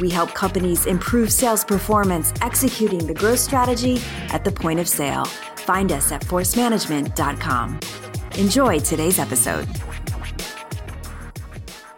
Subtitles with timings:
[0.00, 4.00] we help companies improve sales performance executing the growth strategy
[4.30, 5.24] at the point of sale.
[5.24, 7.80] Find us at forcemanagement.com.
[8.38, 9.68] Enjoy today's episode.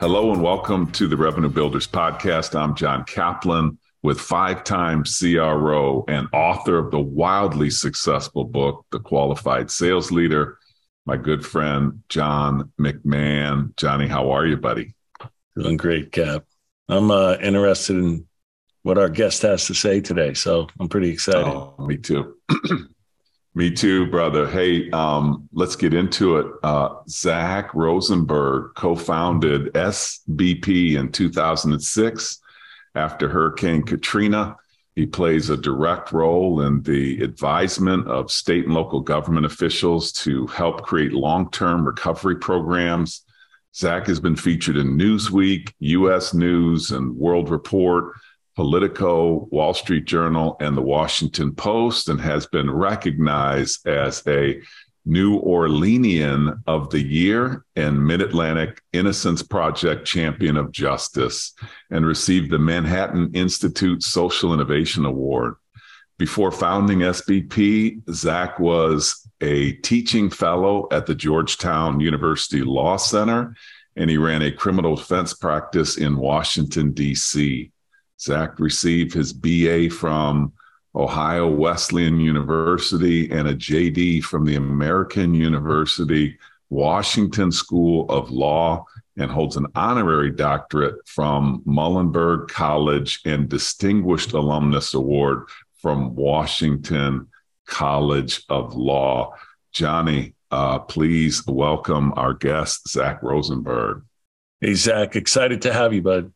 [0.00, 2.58] Hello and welcome to the Revenue Builders Podcast.
[2.58, 8.98] I'm John Kaplan with five time CRO and author of the wildly successful book, The
[8.98, 10.58] Qualified Sales Leader,
[11.06, 13.76] my good friend, John McMahon.
[13.76, 14.94] Johnny, how are you, buddy?
[15.56, 16.44] Doing great, Cap.
[16.92, 18.26] I'm uh, interested in
[18.82, 20.34] what our guest has to say today.
[20.34, 21.46] So I'm pretty excited.
[21.46, 22.36] Oh, me too.
[23.54, 24.46] me too, brother.
[24.48, 26.46] Hey, um, let's get into it.
[26.62, 32.40] Uh, Zack Rosenburg co founded SBP in 2006
[32.94, 34.56] after Hurricane Katrina.
[34.94, 40.46] He plays a direct role in the advisement of state and local government officials to
[40.48, 43.24] help create long term recovery programs
[43.74, 48.12] Zack has been featured in Newsweek, US News, and World Report,
[48.54, 54.60] Politico, Wall Street Journal, and the Washington Post, and has been recognized as a
[55.04, 61.54] New Orleanian of the Year and Mid Atlantic Innocence Project Champion of Justice,
[61.90, 65.54] and received the Manhattan Institute Social Innovation Award.
[66.18, 73.54] Before founding SBP, Zack was a teaching fellow at the Georgetown University Law Center,
[73.96, 77.70] and he ran a criminal defense practice in Washington, D.C.
[78.20, 80.52] Zack received his BA from
[80.94, 86.38] Ohio Wesleyan University and a JD from the American University
[86.70, 88.84] Washington School of Law
[89.18, 95.48] and holds an honorary doctorate from Muhlenberg College and Distinguished Alumnus Award
[95.80, 97.26] from Washington
[97.72, 99.34] College of Law.
[99.72, 104.04] Johnny, uh, please welcome our guest, Zack Rosenburg.
[104.60, 106.34] Hey, Zack, excited to have you, bud.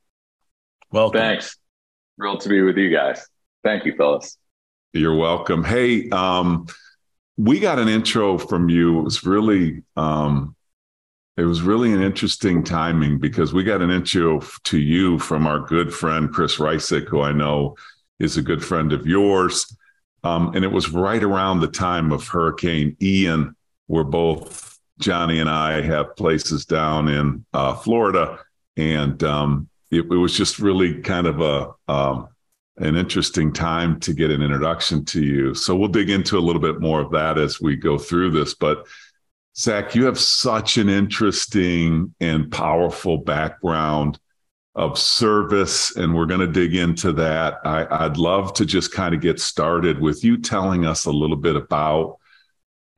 [0.91, 1.21] Welcome.
[1.21, 1.59] Thanks.
[2.17, 3.27] Thrilled to be with you guys.
[3.63, 4.39] Thank you, fellas.
[4.95, 5.63] You're welcome.
[5.63, 6.69] Hey, um,
[7.37, 9.01] we got an intro from you.
[9.01, 10.57] It was really, um,
[11.37, 15.61] it was really an interesting timing because we got an intro to you from our
[15.61, 17.77] good friend Chris Rysick, who I know
[18.19, 19.77] is a good friend of yours.
[20.27, 23.55] Um, and it was right around the time of Hurricane Ian,
[23.87, 28.41] where both Johnny and I have places down in uh, Florida.
[28.77, 32.29] And um, it, it, was just really kind of a, um,
[32.79, 35.55] an interesting time to get an introduction to you.
[35.55, 38.55] So we'll dig into a little bit more of that as we go through this.
[38.55, 38.85] But
[39.57, 44.19] Zack, you have such an interesting and powerful background
[44.77, 47.61] of service, and we're going to dig into that.
[47.65, 51.37] I, would love to just kind of get started with you telling us a little
[51.37, 52.19] bit about,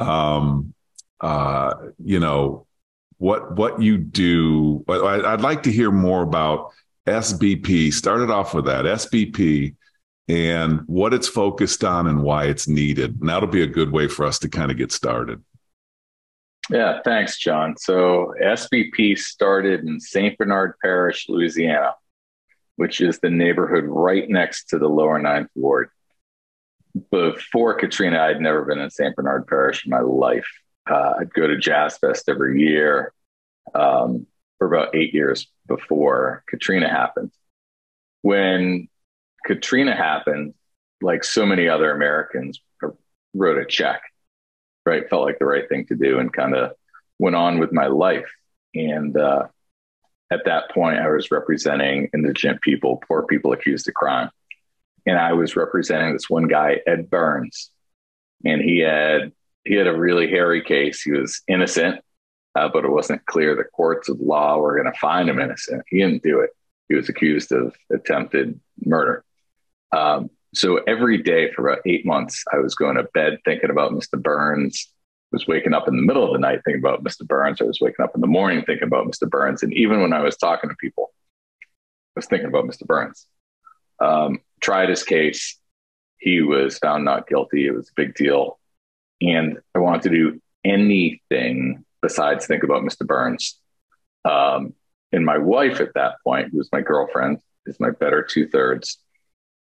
[0.00, 0.75] um,
[1.21, 1.72] uh,
[2.05, 2.66] you know,
[3.19, 4.84] what what you do.
[4.89, 6.72] I'd like to hear more about
[7.06, 7.93] SBP.
[7.93, 9.77] Started off with that SBP
[10.28, 13.21] and what it's focused on and why it's needed.
[13.21, 15.43] And that'll be a good way for us to kind of get started.
[16.71, 17.77] Yeah, thanks, John.
[17.79, 20.37] So SBP started in St.
[20.37, 21.95] Bernard Parish, Louisiana,
[22.77, 25.89] which is the neighborhood right next to the lower ninth ward.
[27.11, 29.17] Before Katrina, I'd never been in St.
[29.17, 30.49] Bernard Parish in my life.
[30.89, 33.12] Uh, I'd go to Jazz Fest every year
[33.75, 34.27] um,
[34.59, 37.31] for about eight years before Katrina happened.
[38.23, 38.89] When
[39.47, 40.55] Katrina happened,
[41.01, 42.61] like so many other Americans,
[43.34, 44.03] wrote a check
[44.88, 46.72] right felt like the right thing to do and kind of
[47.19, 48.31] went on with my life.
[48.75, 49.47] And uh,
[50.31, 54.30] at that point i was representing indigent people poor people accused of crime.
[55.07, 57.71] And i was representing this one guy ed burns.
[58.45, 59.33] And he had
[59.65, 61.03] he had a really hairy case.
[61.03, 62.01] He was innocent
[62.59, 65.83] uh, but it wasn't clear the courts of law were going to find him innocent.
[65.89, 66.51] He didn't do it.
[66.89, 69.24] He was accused of attempted murder.
[69.92, 73.92] Um, so every day for about eight months, I was going to bed thinking about
[73.92, 74.21] Mr.
[74.21, 74.89] Burns.
[75.33, 77.27] I was waking up in the middle of the night thinking about Mr.
[77.27, 77.60] Burns.
[77.60, 79.28] I was waking up in the morning thinking about Mr.
[79.28, 79.62] Burns.
[79.62, 81.12] And even when I was talking to people,
[81.62, 81.66] I
[82.16, 82.86] was thinking about Mr.
[82.86, 83.27] Burns.
[84.00, 85.59] Um, tried his case.
[86.18, 87.66] He was found not guilty.
[87.66, 88.59] It was a big deal.
[89.21, 93.06] And I wanted to do anything besides think about Mr.
[93.06, 93.59] Burns.
[94.24, 94.72] Um,
[95.12, 98.98] and my wife at that point, who was my girlfriend, is my better two thirds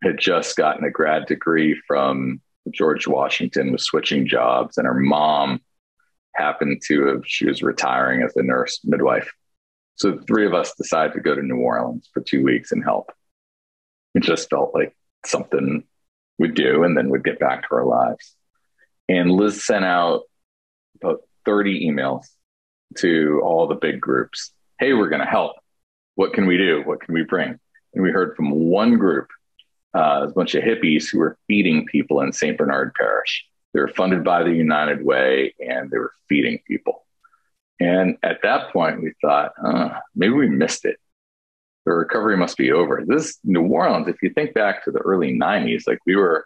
[0.04, 2.42] had just gotten a grad degree from
[2.72, 5.62] George Washington was switching jobs, and her mom
[6.36, 9.32] happened to have, she was retiring as a nurse midwife.
[9.96, 12.84] So the three of us decided to go to New Orleans for two weeks and
[12.84, 13.12] help.
[14.16, 14.96] It just felt like
[15.26, 15.84] something
[16.40, 18.36] we'd do, and then we'd get back to our lives.
[19.08, 20.22] And Liz sent out
[21.02, 22.26] about 30 emails
[22.98, 24.52] to all the big groups.
[24.80, 25.58] Hey, we're going to help.
[26.16, 26.82] What can we do?
[26.86, 27.60] What can we bring?
[27.94, 29.28] And we heard from one group,
[29.96, 32.58] uh, a bunch of hippies who were feeding people in St.
[32.58, 33.46] Bernard Parish.
[33.74, 37.06] They were funded by the United Way and they were feeding people.
[37.80, 40.98] And at that point, we thought, uh, maybe we missed it.
[41.86, 43.04] The recovery must be over.
[43.06, 46.46] This New Orleans, if you think back to the early 90s, like we were,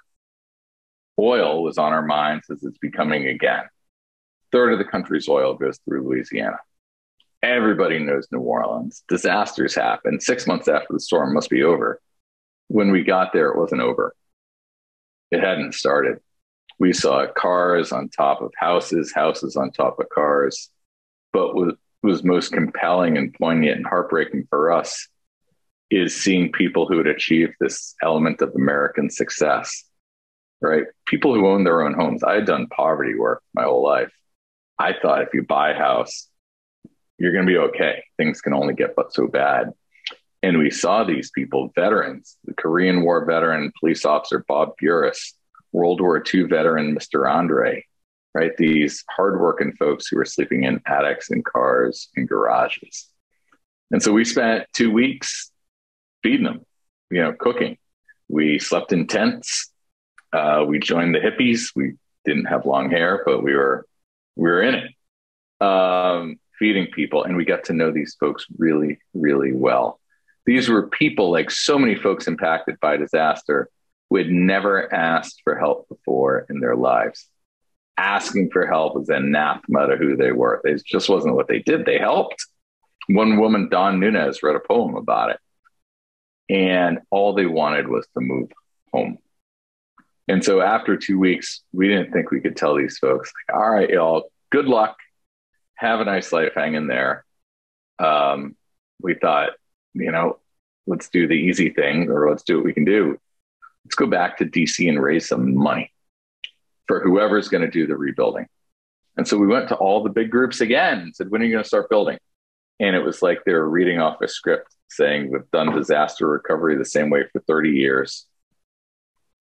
[1.19, 3.65] oil was on our minds as it's becoming again.
[4.51, 6.57] Third of the country's oil goes through Louisiana.
[7.43, 9.03] Everybody knows New Orleans.
[9.07, 10.19] Disasters happen.
[10.19, 12.01] Six months after the storm must be over.
[12.67, 14.15] When we got there, it wasn't over.
[15.31, 16.19] It hadn't started.
[16.79, 20.69] We saw cars on top of houses, houses on top of cars.
[21.33, 25.07] But what was most compelling and poignant and heartbreaking for us
[25.89, 29.85] is seeing people who had achieved this element of American success,
[30.61, 30.83] right?
[31.05, 32.23] People who own their own homes.
[32.23, 34.11] I had done poverty work my whole life.
[34.77, 36.27] I thought if you buy a house,
[37.17, 38.03] you're going to be okay.
[38.17, 39.71] Things can only get but so bad.
[40.43, 45.33] And we saw these people, veterans, the Korean War veteran, police officer Bob Buras,
[45.71, 47.29] World War II veteran Mr.
[47.29, 47.83] Andre,
[48.33, 48.55] right?
[48.57, 53.09] These hardworking folks who were sleeping in attics and cars and garages.
[53.91, 55.51] And so we spent two weeks
[56.21, 56.65] feeding them,
[57.09, 57.77] you know, cooking.
[58.29, 59.71] We slept in tents.
[60.33, 61.71] Uh, we joined the hippies.
[61.75, 61.93] We
[62.25, 63.85] didn't have long hair, but we were
[64.35, 65.65] we were in it.
[65.65, 67.23] Um, feeding people.
[67.23, 69.99] And we got to know these folks really, really well.
[70.47, 73.69] These were people like so many folks impacted by disaster
[74.09, 77.27] who had never asked for help before in their lives.
[77.97, 80.61] Asking for help was anathema to who they were.
[80.63, 81.85] It just wasn't what they did.
[81.85, 82.43] They helped.
[83.07, 85.39] One woman, Dawn Nunez, wrote a poem about it.
[86.49, 88.49] And all they wanted was to move
[88.91, 89.19] home.
[90.27, 93.69] And so after two weeks, we didn't think we could tell these folks, like, all
[93.69, 94.97] right, y'all, good luck
[95.77, 97.23] have a nice life, hang in there.
[97.99, 98.55] Um,
[99.01, 99.51] we thought,
[99.99, 100.39] you know,
[100.85, 103.19] let's do the easy thing or let's do what we can do.
[103.85, 105.91] Let's go back to DC and raise some money
[106.87, 108.47] for whoever's going to do the rebuilding.
[109.17, 111.51] And so we went to all the big groups again and said, when are you
[111.51, 112.17] going to start building?
[112.79, 116.77] And it was like they were reading off a script saying, we've done disaster recovery
[116.77, 118.25] the same way for 30 years.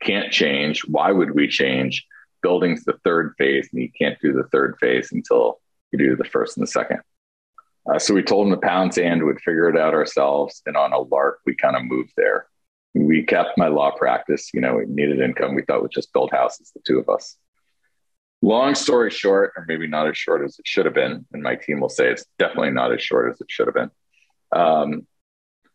[0.02, 0.82] Can't change.
[0.86, 2.06] Why would we change?
[2.42, 5.60] Building's the third phase, and you can't do the third phase until
[5.92, 7.00] we do the first and the second.
[7.92, 10.62] Uh, so we told him to pound sand We'd figure it out ourselves.
[10.66, 12.46] And on a lark, we kind of moved there.
[12.94, 14.50] We kept my law practice.
[14.52, 15.54] You know, we needed income.
[15.54, 17.36] We thought we'd just build houses, the two of us.
[18.42, 21.56] Long story short, or maybe not as short as it should have been, and my
[21.56, 23.90] team will say it's definitely not as short as it should have been.
[24.52, 25.06] Um,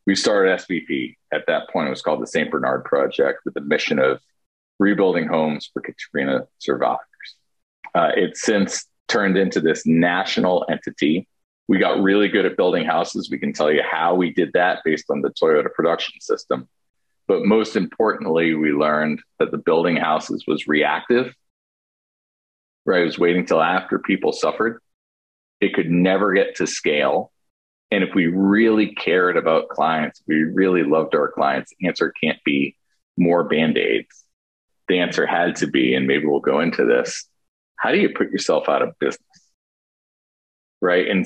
[0.06, 1.16] we started SBP.
[1.34, 2.50] At that point, it was called the St.
[2.50, 4.20] Bernard Project with the mission of
[4.80, 7.00] rebuilding homes for Katrina survivors.
[7.94, 11.28] Uh, it's since turned into this national entity.
[11.72, 13.30] We got really good at building houses.
[13.32, 16.68] We can tell you how we did that based on the Toyota production system.
[17.30, 21.34] But most importantly, we learned that the building houses was reactive,
[22.86, 23.04] right?
[23.04, 24.82] It was waiting till after people suffered.
[25.62, 27.32] It could never get to scale.
[27.90, 32.44] And if we really cared about clients, we really loved our clients, the answer can't
[32.44, 32.76] be
[33.16, 34.26] more band aids.
[34.90, 37.30] The answer had to be, and maybe we'll go into this
[37.78, 39.22] how do you put yourself out of business?
[40.82, 41.08] Right.
[41.08, 41.26] And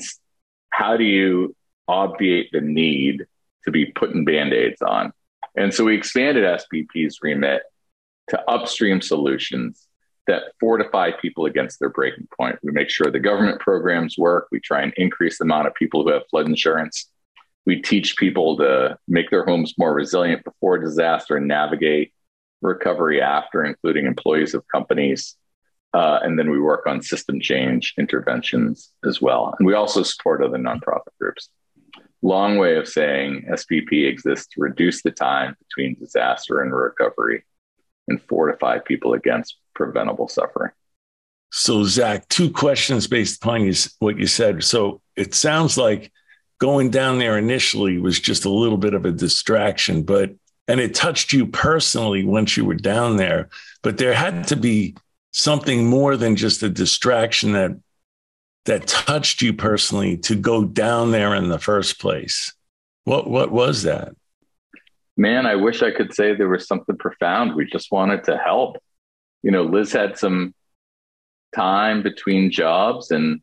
[0.76, 1.56] how do you
[1.88, 3.24] obviate the need
[3.64, 5.10] to be putting band aids on?
[5.56, 7.62] And so we expanded SBP's remit
[8.28, 9.88] to upstream solutions
[10.26, 12.58] that fortify people against their breaking point.
[12.62, 14.48] We make sure the government programs work.
[14.52, 17.10] We try and increase the amount of people who have flood insurance.
[17.64, 22.12] We teach people to make their homes more resilient before disaster and navigate
[22.60, 25.36] recovery after, including employees of companies.
[25.96, 29.54] Uh, and then we work on system change interventions as well.
[29.58, 31.48] And we also support other nonprofit groups.
[32.20, 37.44] Long way of saying SBP exists to reduce the time between disaster and recovery
[38.08, 40.70] and fortify people against preventable suffering.
[41.50, 44.64] So, Zack, two questions based upon you, what you said.
[44.64, 46.12] So, it sounds like
[46.58, 50.34] going down there initially was just a little bit of a distraction, but
[50.68, 53.48] and it touched you personally once you were down there.
[53.82, 54.94] But there had to be
[55.36, 57.78] something more than just a distraction that
[58.64, 62.54] that touched you personally to go down there in the first place.
[63.04, 64.16] What what was that?
[65.16, 67.54] Man, I wish I could say there was something profound.
[67.54, 68.78] We just wanted to help.
[69.42, 70.54] you know, Liz had some
[71.54, 73.40] time between jobs and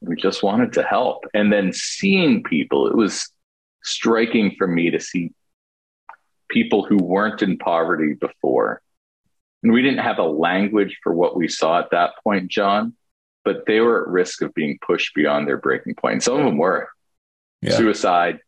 [0.00, 1.24] we just wanted to help.
[1.34, 3.28] And then seeing people, it was
[3.82, 5.32] striking for me to see
[6.48, 8.80] people who weren't in poverty before.
[9.62, 12.94] And we didn't have a language for what we saw at that point, John,
[13.44, 16.22] but they were at risk of being pushed beyond their breaking point.
[16.22, 16.88] Some of them were
[17.60, 17.76] yeah.
[17.76, 18.40] suicide,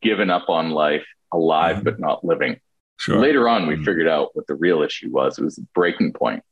[0.00, 1.84] given up on life, alive mm-hmm.
[1.84, 2.58] but not living.
[2.98, 3.18] Sure.
[3.18, 3.84] Later on, we mm-hmm.
[3.84, 5.38] figured out what the real issue was.
[5.38, 6.42] It was the breaking point.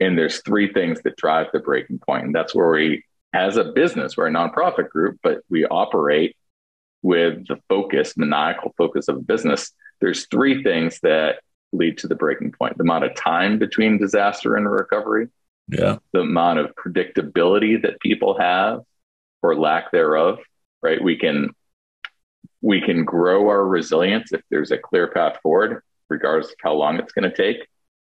[0.00, 2.26] And there's three things that drive the breaking point.
[2.26, 6.36] And that's where we, as a business, we're a nonprofit group, but we operate
[7.02, 9.72] with the focus, maniacal focus of a business.
[10.00, 11.40] There's three things that
[11.72, 15.28] lead to the breaking point the amount of time between disaster and recovery,
[15.68, 15.98] yeah.
[16.12, 18.80] the amount of predictability that people have
[19.42, 20.38] or lack thereof,
[20.82, 21.02] right?
[21.02, 21.50] We can
[22.60, 26.98] we can grow our resilience if there's a clear path forward, regardless of how long
[26.98, 27.68] it's going to take.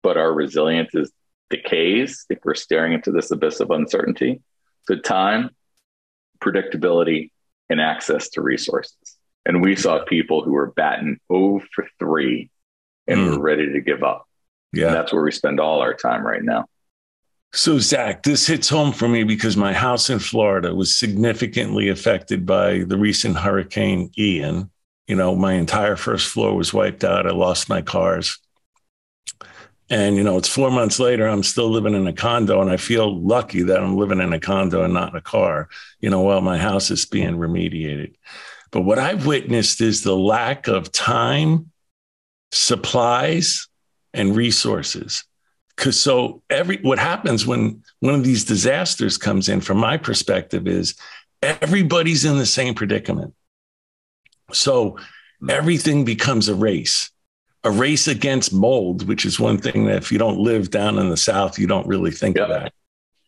[0.02, 1.12] But our resilience is
[1.50, 4.42] decays if we're staring into this abyss of uncertainty.
[4.84, 5.50] So time,
[6.42, 7.32] predictability,
[7.70, 8.96] and access to resources.
[9.46, 12.50] And we saw people who were batting 0 for 3
[13.10, 13.32] and mm.
[13.32, 14.28] were ready to give up.
[14.72, 14.88] Yeah.
[14.88, 16.66] And that's where we spend all our time right now.
[17.52, 22.46] So, Zack, this hits home for me because my house in Florida was significantly affected
[22.46, 24.70] by the recent Hurricane Ian.
[25.08, 27.26] You know, my entire first floor was wiped out.
[27.26, 28.38] I lost my cars.
[29.90, 32.78] And, you know, it's four months later, I'm still living in a condo, and I
[32.78, 35.68] feel lucky that I'm living in a condo and not in a car,
[36.00, 38.14] you know, while my house is being remediated.
[38.70, 41.72] But what I've witnessed is the lack of time,
[42.52, 43.68] supplies,
[44.14, 45.24] and resources.
[45.76, 50.68] Because so every what happens when one of these disasters comes in from my perspective
[50.68, 50.96] is
[51.42, 53.34] everybody's in the same predicament.
[54.52, 54.98] So
[55.40, 55.50] hmm.
[55.50, 57.12] everything becomes a race
[57.64, 61.10] a race against mold which is one thing that if you don't live down in
[61.10, 62.48] the south you don't really think yep.
[62.48, 62.72] about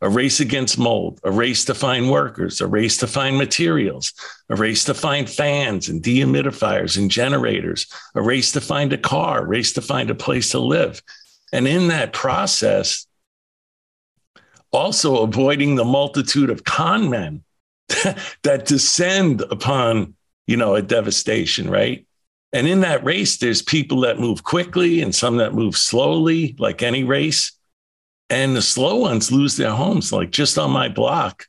[0.01, 4.13] a race against mold, a race to find workers, a race to find materials,
[4.50, 9.43] a race to find fans and dehumidifiers and generators, a race to find a car,
[9.43, 11.01] a race to find a place to live.
[11.53, 13.05] And in that process,
[14.72, 17.43] also avoiding the multitude of con men
[18.43, 20.15] that descend upon,
[20.48, 22.08] you know, a devastation, right?
[22.53, 26.81] And in that race, there's people that move quickly and some that move slowly, like
[26.81, 27.53] any race.
[28.32, 30.14] And the slow ones lose their homes.
[30.14, 31.48] Like just on my block,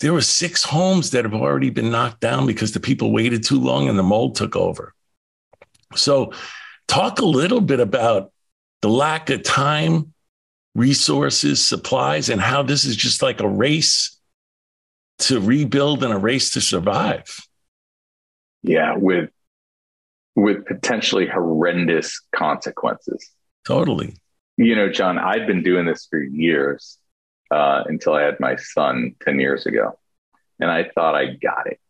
[0.00, 3.58] there were six homes that have already been knocked down because the people waited too
[3.58, 4.92] long and the mold took over.
[5.96, 6.32] So,
[6.86, 8.30] talk a little bit about
[8.82, 10.12] the lack of time,
[10.74, 14.18] resources, supplies, and how this is just like a race
[15.20, 17.40] to rebuild and a race to survive.
[18.62, 19.30] Yeah, with
[20.34, 23.30] with potentially horrendous consequences.
[23.66, 24.16] Totally.
[24.56, 26.98] You know, John, I've been doing this for years
[27.50, 29.98] uh, until I had my son 10 years ago.
[30.60, 31.80] And I thought I got it.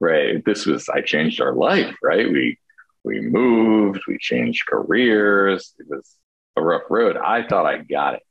[0.00, 0.44] Right.
[0.44, 2.30] This was, I changed our life, right?
[2.30, 2.58] We,
[3.04, 5.74] we moved, we changed careers.
[5.78, 6.16] It was
[6.56, 7.16] a rough road.
[7.16, 8.22] I thought I got it.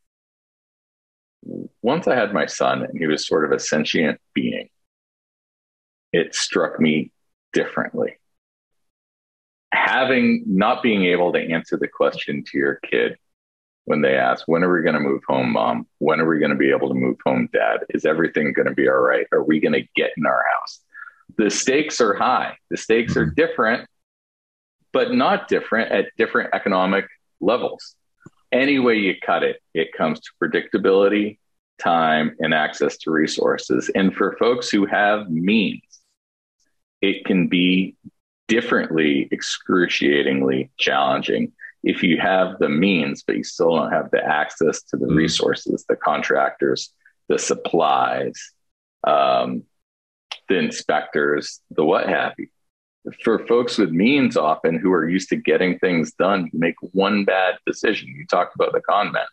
[1.82, 4.70] Once I had my son and he was sort of a sentient being,
[6.12, 7.12] it struck me
[7.54, 8.18] differently.
[9.74, 13.18] Having not being able to answer the question to your kid
[13.86, 15.88] when they ask, When are we going to move home, mom?
[16.00, 17.86] When are we going to be able to move home, dad?
[17.90, 19.28] Is everything going to be all right?
[19.32, 20.80] Are we going to get in our house?
[21.38, 22.58] The stakes are high.
[22.70, 23.36] The stakes are mm-hmm.
[23.36, 23.90] different,
[24.92, 27.08] but not different at different economic
[27.42, 27.96] levels
[28.56, 31.38] any way you cut it, it comes to predictability,
[31.78, 33.92] time, and access to resources.
[33.94, 35.82] And for folks who have means,
[37.02, 37.96] it can be
[38.48, 41.52] differently excruciatingly challenging
[41.86, 45.16] if you have the means, but you still don't have the access to the mm.
[45.16, 46.92] resources, the contractors,
[47.30, 48.34] the supplies,
[49.06, 49.64] um,
[50.50, 52.48] the inspectors, the what have you
[53.24, 57.24] for folks with means often who are used to getting things done you make one
[57.24, 59.26] bad decision you talked about the con men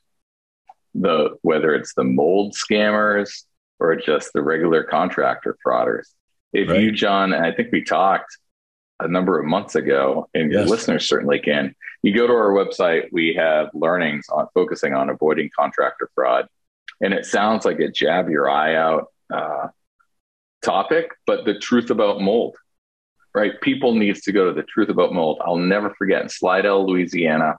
[0.94, 3.44] the whether it's the mold scammers
[3.78, 6.08] or just the regular contractor frauders
[6.52, 6.82] if right.
[6.82, 8.36] you john and i think we talked
[9.04, 10.60] a number of months ago and yes.
[10.60, 15.10] your listeners certainly can you go to our website we have learnings on focusing on
[15.10, 16.46] avoiding contractor fraud
[17.00, 19.68] and it sounds like a jab your eye out uh,
[20.62, 22.56] topic but the truth about mold
[23.34, 23.60] right?
[23.60, 25.40] People needs to go to the truth about mold.
[25.44, 27.58] I'll never forget in Slidell, Louisiana.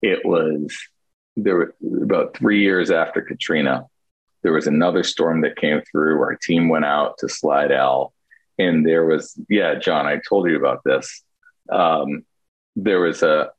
[0.00, 0.76] It was
[1.36, 3.86] there were about three years after Katrina.
[4.42, 6.20] There was another storm that came through.
[6.20, 8.12] Our team went out to Slidell,
[8.62, 11.22] and there was yeah, John, I told you about this.
[11.70, 12.24] Um,
[12.76, 13.50] there was a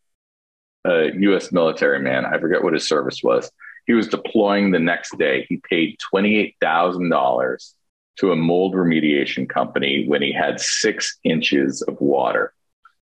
[0.86, 1.52] a U.S.
[1.52, 2.26] military man.
[2.26, 3.50] I forget what his service was.
[3.86, 5.46] He was deploying the next day.
[5.48, 7.74] He paid $28,000
[8.20, 12.54] to a mold remediation company when he had six inches of water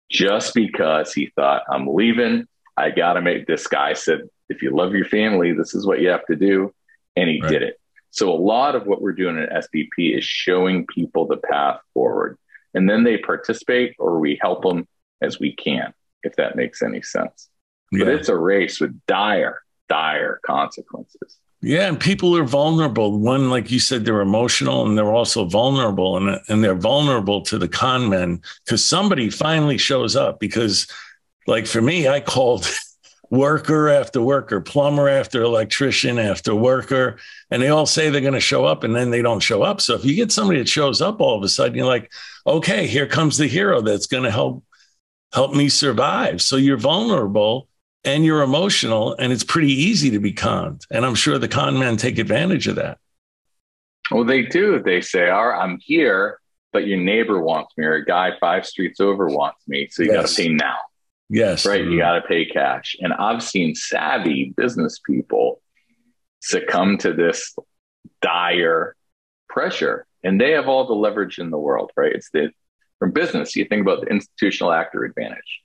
[0.10, 2.46] just because he thought, I'm leaving.
[2.78, 6.00] I got to make this guy said, if you love your family, this is what
[6.00, 6.74] you have to do.
[7.16, 7.52] And he right.
[7.52, 7.80] did it.
[8.14, 12.38] So a lot of what we're doing at SBP is showing people the path forward.
[12.76, 14.88] And then they participate or we help them
[15.24, 17.50] as we can, if that makes any sense.
[17.92, 18.06] Yeah.
[18.06, 21.40] But it's a race with dire, dire consequences.
[21.62, 23.18] Yeah, and people are vulnerable.
[23.18, 27.58] One, like you said, they're emotional and they're also vulnerable, and, and they're vulnerable to
[27.58, 30.40] the con men because somebody finally shows up.
[30.40, 30.88] Because,
[31.48, 32.70] like for me, I called
[33.34, 37.18] worker after worker, plumber after electrician after worker,
[37.50, 39.82] and they all say they're going to show up, and then they don't show up.
[39.82, 42.12] So if you get somebody that shows up all of a sudden, you're like,
[42.46, 44.64] okay, here comes the hero that's going to help
[45.34, 46.44] help me survive.
[46.44, 47.68] So you're vulnerable
[48.04, 50.86] and you're emotional, and it's pretty easy to be conned.
[50.92, 53.00] And I'm sure the con men take advantage of that.
[54.12, 54.80] Well, they do.
[54.84, 56.40] They say, "All right, I'm here,
[56.72, 60.12] but your neighbor wants me, or a guy five streets over wants me, so you
[60.12, 60.22] yes.
[60.22, 60.78] got to pay now."
[61.34, 61.82] Yes, right.
[61.82, 61.92] Mm-hmm.
[61.92, 62.96] You got to pay cash.
[63.00, 65.62] And I've seen savvy business people
[66.42, 67.56] succumb to this
[68.22, 68.96] dire
[69.50, 71.92] pressure, and they have all the leverage in the world.
[71.98, 72.14] Right?
[72.14, 72.52] It's the
[73.00, 73.56] from business.
[73.56, 75.64] You think about the institutional actor advantage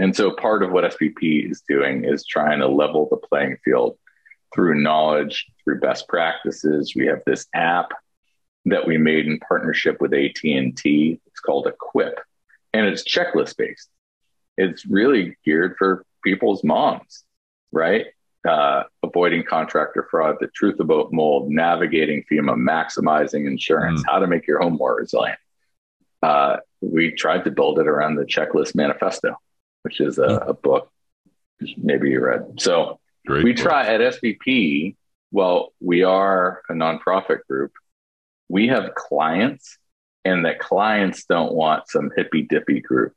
[0.00, 3.98] and so part of what SBP is doing is trying to level the playing field
[4.54, 6.94] through knowledge, through best practices.
[6.96, 7.90] We have this app
[8.64, 11.20] that we made in partnership with AT&T.
[11.26, 12.18] It's called Equip
[12.72, 13.88] and it's checklist based.
[14.56, 17.24] It's really geared for people's moms,
[17.72, 18.06] right?
[18.46, 24.04] Uh, avoiding contractor fraud, the truth about mold, navigating FEMA, maximizing insurance, mm.
[24.06, 25.38] how to make your home more resilient.
[26.22, 29.36] Uh, we tried to build it around the checklist manifesto
[29.82, 30.90] which is a, a book
[31.76, 32.54] maybe you read.
[32.58, 33.62] So Great we book.
[33.62, 34.96] try at SBP.
[35.30, 37.72] Well, we are a nonprofit group.
[38.48, 39.78] We have clients,
[40.24, 43.14] and that clients don't want some hippy dippy group.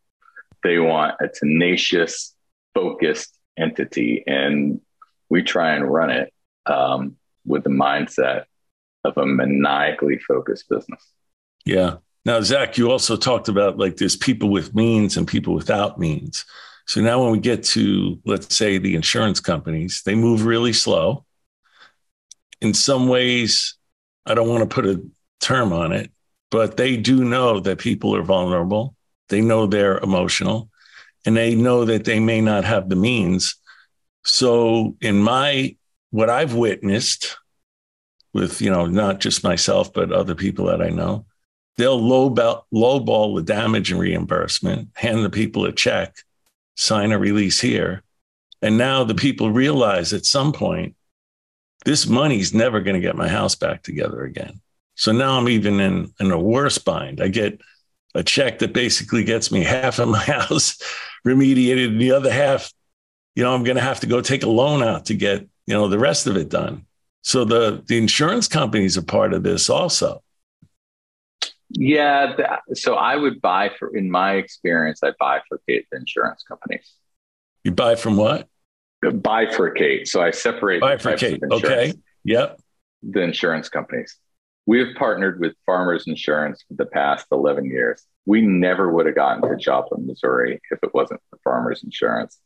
[0.64, 2.34] They want a tenacious,
[2.74, 4.80] focused entity, and
[5.30, 6.34] we try and run it
[6.66, 8.46] um, with the mindset
[9.04, 11.06] of a maniacally focused business.
[11.66, 16.00] Yeah, now, Zack, you also talked about like there's people with means and people without
[16.00, 16.46] means.
[16.86, 21.26] So now when we get to, let's say, the insurance companies, they move really slow.
[22.62, 23.76] In some ways,
[24.26, 25.04] I don't want to put a
[25.42, 26.12] term on it,
[26.54, 28.96] but they do know that people are vulnerable.
[29.30, 30.70] They know they're emotional
[31.26, 33.56] and they know that they may not have the means.
[34.24, 35.76] So, in my,
[36.12, 37.38] what I've witnessed
[38.36, 41.26] with, you know, not just myself, but other people that I know,
[41.78, 46.18] they'll lowball, the damage and reimbursement, hand the people a check,
[46.76, 48.04] sign a release here.
[48.62, 50.96] And now the people realize at some point,
[51.84, 54.62] this money's never going to get my house back together again.
[54.96, 57.22] So now I'm even in, in a worse bind.
[57.22, 57.60] I get
[58.16, 60.78] a check that basically gets me half of my house
[61.26, 62.72] remediated and the other half,
[63.36, 65.74] you know, I'm going to have to go take a loan out to get, you
[65.74, 66.86] know, the rest of it done.
[67.24, 70.22] So the, the insurance companies are part of this also.
[71.70, 72.36] Yeah.
[72.36, 76.94] That, so I would buy for, in my experience, I bifurcate the insurance companies.
[77.64, 78.48] You buy from what?
[79.04, 80.08] Bifurcate.
[80.08, 80.82] So I separate.
[80.82, 81.40] Bifurcate.
[81.52, 81.94] Okay.
[82.26, 82.60] Yep.
[83.04, 84.18] The insurance companies.
[84.66, 88.06] We have partnered with Farmers Insurance for the past 11 years.
[88.26, 92.40] We never would have gotten to Joplin, Missouri if it wasn't for Farmers Insurance.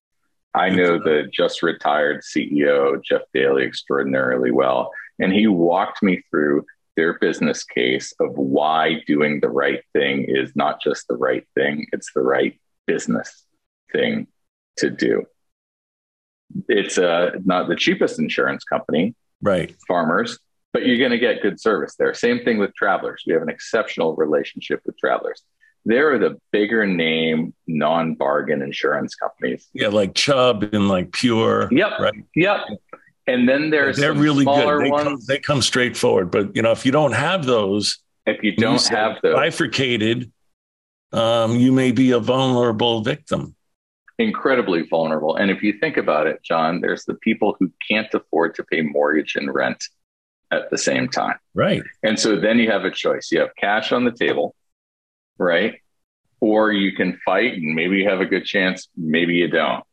[0.56, 4.92] I know the just retired CEO, Jeff Dailey, extraordinarily well.
[5.20, 10.56] And he walked me through their business case of why doing the right thing is
[10.56, 13.46] not just the right thing, it's the right business
[13.92, 14.28] thing
[14.78, 15.24] to do.
[16.68, 19.76] It's uh, not the cheapest insurance company, right?
[19.88, 20.40] Farmers,
[20.78, 22.14] but you're going to get good service there.
[22.14, 23.24] Same thing with travelers.
[23.26, 25.42] We have an exceptional relationship with travelers.
[25.86, 29.68] They're the bigger name non bargain insurance companies.
[29.74, 31.70] Yeah, like Chubb and like Pure.
[31.72, 32.00] Yep.
[32.00, 32.14] Right.
[32.36, 32.60] Yep.
[33.26, 34.84] And then there's they're really good.
[34.84, 36.30] They come, they come straightforward.
[36.30, 40.32] But you know, if you don't have those, if you don't you have those bifurcated,
[41.12, 43.56] um, you may be a vulnerable victim.
[44.20, 45.38] Incredibly vulnerable.
[45.38, 48.84] And if you think about it, John, there's the people who can't afford to pay
[48.84, 49.84] mortgage and rent
[50.52, 51.38] at the same time.
[51.54, 51.84] Right.
[52.04, 53.30] And so then you have a choice.
[53.32, 54.56] You have cash on the table,
[55.38, 55.76] right?
[56.40, 59.84] Or you can fight and maybe you have a good chance, maybe you don't.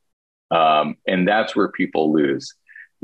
[0.50, 2.54] Um, and that's where people lose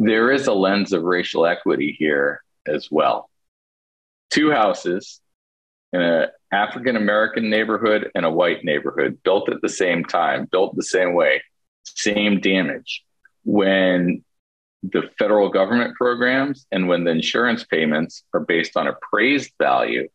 [0.02, 3.28] there is a lens of racial equity here as well.
[4.30, 5.20] Two houses
[5.92, 10.74] in an African American neighborhood and a white neighborhood built at the same time, built
[10.74, 11.42] the same way.
[11.84, 13.04] same damage.
[13.44, 14.24] When
[14.82, 20.08] the federal government programs and when the insurance payments are based on appraised value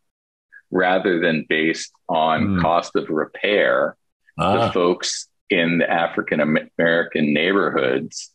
[0.70, 2.60] rather than based on mm.
[2.60, 3.96] cost of repair,
[4.38, 4.66] ah.
[4.66, 8.32] the folks in the African American neighborhoods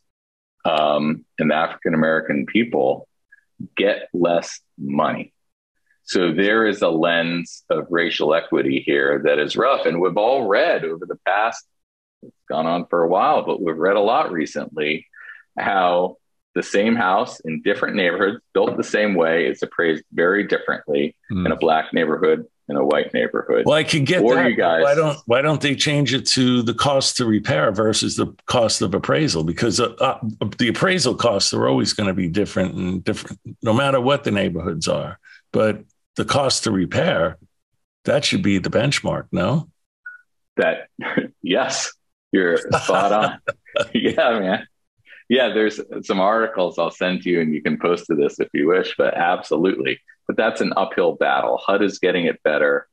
[0.64, 3.08] um, and the African American people
[3.76, 5.34] get less money.
[6.04, 9.86] So there is a lens of racial equity here that is rough.
[9.86, 11.66] And we've all read over the past,
[12.24, 15.08] it's gone on for a while, but we've read a lot recently
[15.58, 16.18] how
[16.54, 21.46] the same house in different neighborhoods, built the same way, is appraised very differently mm.
[21.46, 23.66] in a black neighborhood in a white neighborhood.
[23.66, 24.50] Well, I can get or that.
[24.50, 28.16] You guys, why don't Why don't they change it to the cost to repair versus
[28.16, 29.44] the cost of appraisal?
[29.44, 30.20] Because uh, uh,
[30.58, 34.32] the appraisal costs are always going to be different and different, no matter what the
[34.32, 35.20] neighborhoods are.
[35.52, 35.84] But
[36.16, 37.38] the cost to repair,
[38.06, 39.28] that should be the benchmark.
[39.32, 39.70] No.
[40.56, 40.88] That
[41.42, 41.92] yes,
[42.32, 43.40] you're spot on.
[43.94, 44.68] yeah, man
[45.32, 48.50] yeah, there's some articles I'll send to you and you can post to this if
[48.54, 50.02] you wish, but absolutely.
[50.28, 51.58] But that's an uphill battle.
[51.58, 52.90] HUD is getting it better.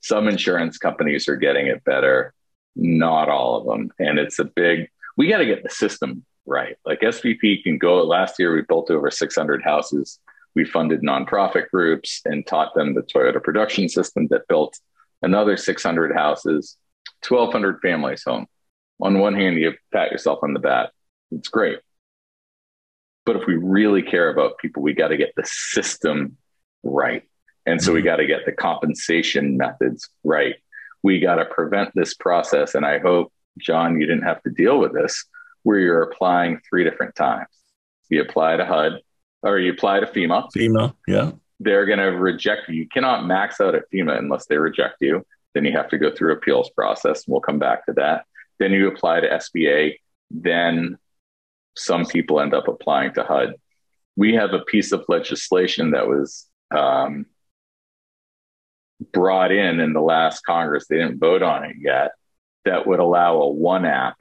[0.00, 2.34] Some insurance companies are getting it better,
[2.74, 3.92] not all of them.
[4.00, 6.74] And it's a big, we got to get the system right.
[6.84, 8.02] Like SBP can go.
[8.02, 10.18] Last year, we built over 600 houses.
[10.56, 14.76] We funded nonprofit groups and taught them the Toyota production system that built
[15.22, 16.78] another 600 houses,
[17.28, 18.48] 1,200 families home.
[19.00, 20.90] On one hand, you pat yourself on the back
[21.30, 21.78] it's great.
[23.24, 26.36] But if we really care about people, we got to get the system
[26.82, 27.24] right.
[27.66, 28.06] And so we mm-hmm.
[28.06, 30.54] got to get the compensation methods right.
[31.02, 32.74] We got to prevent this process.
[32.74, 35.24] And I hope, John, you didn't have to deal with this
[35.64, 37.48] where you're applying three different times.
[38.08, 39.00] You apply to HUD
[39.42, 40.48] or you apply to FEMA.
[40.56, 41.32] FEMA, yeah.
[41.58, 42.76] They're going to reject you.
[42.76, 45.26] You cannot max out at FEMA unless they reject you.
[45.54, 47.26] Then you have to go through appeals process.
[47.26, 48.26] And we'll come back to that.
[48.60, 49.94] Then you apply to SBA.
[50.30, 50.98] Then
[51.76, 53.54] some people end up applying to HUD.
[54.16, 57.26] We have a piece of legislation that was um,
[59.12, 60.86] brought in in the last Congress.
[60.88, 62.12] They didn't vote on it yet.
[62.64, 64.16] That would allow a one app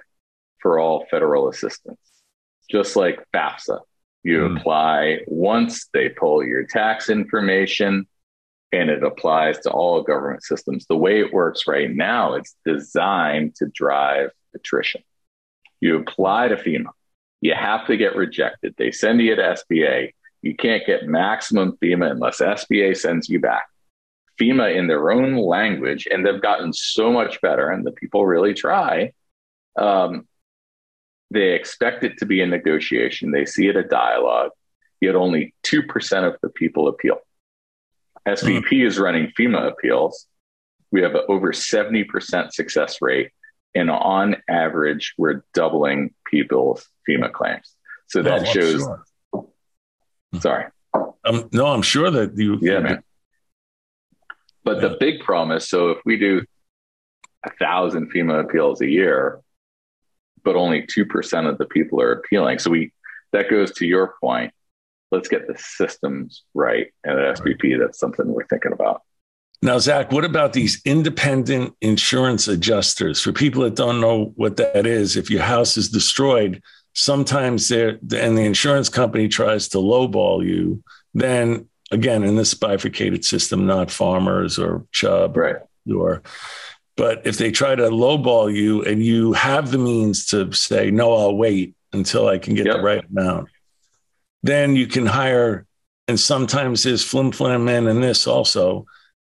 [0.61, 1.99] for all federal assistance,
[2.69, 3.79] just like FAFSA.
[4.23, 4.59] You mm.
[4.59, 8.07] apply once, they pull your tax information,
[8.71, 10.85] and it applies to all government systems.
[10.87, 15.01] The way it works right now, it's designed to drive attrition.
[15.79, 16.89] You apply to FEMA,
[17.45, 18.73] you have to get rejected.
[18.75, 20.13] They send you to SBA.
[20.41, 23.65] You can't get maximum FEMA unless SBA sends you back.
[24.41, 28.55] FEMA in their own language, and they've gotten so much better, and the people really
[28.55, 29.13] try.
[29.77, 30.27] Um,
[31.29, 33.29] they expect it to be a negotiation.
[33.29, 34.49] They see it a dialogue.
[34.99, 37.17] Yet only 2% of the people appeal.
[38.27, 38.87] SBP mm.
[38.87, 40.25] is running FEMA appeals.
[40.91, 43.29] We have an over 70% success rate.
[43.75, 47.75] And on average, we're doubling people's FEMA claims.
[48.07, 48.81] So that oh, shows.
[48.81, 49.05] Sure.
[50.39, 50.65] Sorry.
[51.25, 52.57] Um, no, I'm sure that you.
[52.61, 53.03] Yeah, man.
[54.63, 54.89] But yeah.
[54.89, 56.43] the big promise so if we do
[57.45, 59.41] a thousand FEMA appeals a year,
[60.43, 62.59] but only 2% of the people are appealing.
[62.59, 62.91] So we
[63.33, 64.53] that goes to your point.
[65.11, 66.87] Let's get the systems right.
[67.03, 69.01] And at SBP, that's something we're thinking about.
[69.61, 73.21] Now, Zack, what about these independent insurance adjusters?
[73.21, 76.61] For people that don't know what that is, if your house is destroyed,
[76.93, 83.23] sometimes they're, and the insurance company tries to lowball you, then again, in this bifurcated
[83.23, 85.57] system, not farmers or Chubb right.
[85.93, 86.21] or,
[86.97, 91.13] but if they try to lowball you and you have the means to say, no,
[91.13, 92.77] I'll wait until I can get yep.
[92.77, 93.49] the right amount,
[94.43, 95.65] then you can hire,
[96.07, 98.85] and sometimes there's flim flam men in this also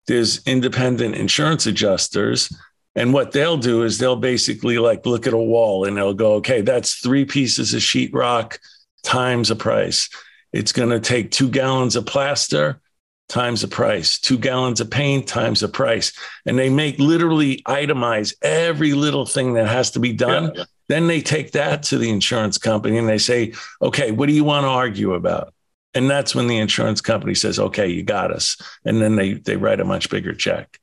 [0.08, 2.52] there's independent insurance adjusters.
[2.96, 6.32] And what they'll do is they'll basically like look at a wall and they'll go,
[6.34, 8.58] okay, that's three pieces of sheetrock
[9.04, 10.08] times a price.
[10.52, 12.80] It's going to take two gallons of plaster
[13.28, 16.12] times a price, two gallons of paint times a price.
[16.46, 20.52] And they make literally itemize every little thing that has to be done.
[20.54, 20.64] Yeah.
[20.88, 24.44] Then they take that to the insurance company and they say, okay, what do you
[24.44, 25.52] want to argue about?
[25.94, 28.57] And that's when the insurance company says, okay, you got us.
[28.85, 30.79] And then they, they write a much bigger check.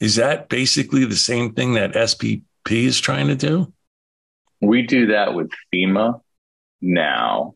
[0.00, 3.72] Is that basically the same thing that SBP is trying to do?
[4.60, 6.20] We do that with FEMA
[6.80, 7.54] now.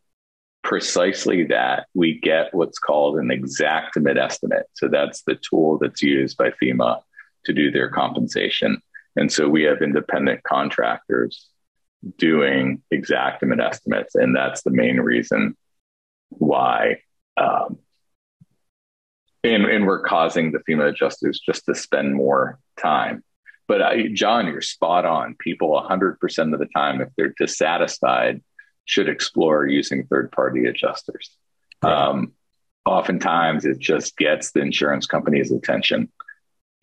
[0.63, 4.67] Precisely that we get what's called an Xactimate estimate.
[4.75, 7.01] So that's the tool that's used by FEMA
[7.45, 8.81] to do their compensation.
[9.15, 11.49] And so we have independent contractors
[12.19, 14.15] doing Xactimate estimates.
[14.15, 15.57] And that's the main reason
[16.31, 16.99] why.
[17.37, 17.79] Um,
[19.45, 23.23] and, and we're causing the FEMA adjusters just to spend more time.
[23.69, 25.37] but I, John, you're spot on.
[25.39, 28.43] People 100% of the time, if they're dissatisfied,
[28.85, 31.37] should explore using third party adjusters.
[31.83, 32.33] Um,
[32.85, 36.11] oftentimes, it just gets the insurance company's attention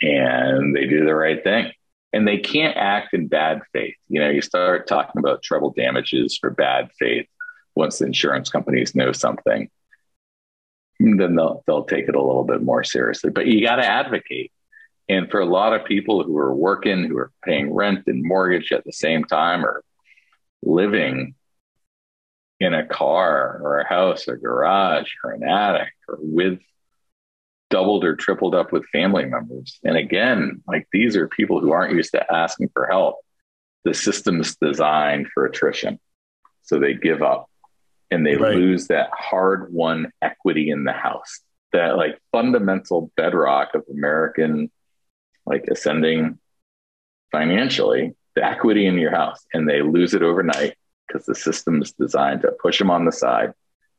[0.02, 1.72] and they do the right thing.
[2.12, 3.96] And they can't act in bad faith.
[4.08, 7.28] You know, you start talking about treble damages for bad faith
[7.76, 9.70] once the insurance companies know something,
[11.00, 13.30] then they'll, they'll take it a little bit more seriously.
[13.30, 14.52] But you got to advocate
[15.10, 18.72] and for a lot of people who are working, who are paying rent and mortgage
[18.72, 19.84] at the same time, or
[20.62, 21.36] living
[22.60, 26.60] in a car or a house, or garage, or an attic, or with
[27.70, 29.80] doubled or tripled up with family members.
[29.84, 33.18] And again, like these are people who aren't used to asking for help.
[33.84, 36.00] The system's designed for attrition.
[36.62, 37.50] So they give up
[38.14, 38.56] and they right.
[38.56, 41.42] lose that hard won equity in the house,
[41.74, 44.72] that like fundamental bedrock of American
[45.46, 46.40] like ascending
[47.32, 50.76] financially, the equity in your house, and they lose it overnight
[51.08, 53.52] because the system is designed to push them on the side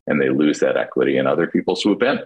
[0.06, 2.20] and they lose that equity and other people swoop in.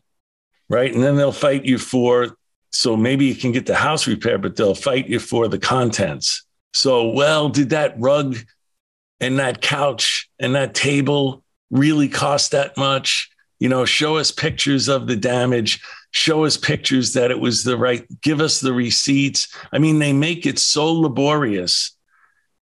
[0.69, 0.93] Right.
[0.93, 2.37] And then they'll fight you for,
[2.71, 6.45] so maybe you can get the house repaired, but they'll fight you for the contents.
[6.75, 8.37] So, well, did that rug
[9.21, 13.31] and that couch and that table really cost that much?
[13.59, 17.77] You know, show us pictures of the damage show us pictures that it was the
[17.77, 19.55] right, give us the receipts.
[19.73, 21.97] I mean, they make it so laborious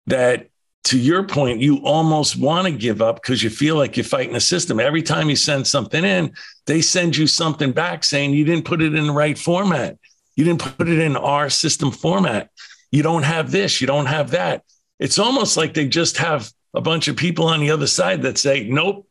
[0.07, 0.49] that
[0.85, 4.33] to your point, you almost want to give up because you feel like you're fighting
[4.33, 4.81] the system.
[4.81, 6.33] Every time you send something in,
[6.67, 9.97] they send you something back saying you didn't put it in the right format.
[10.35, 12.51] You didn't put it in our system format.
[12.91, 14.65] You don't have this, you don't have that.
[14.99, 18.39] It's almost like they just have a bunch of people on the other side that
[18.39, 19.09] say, nope,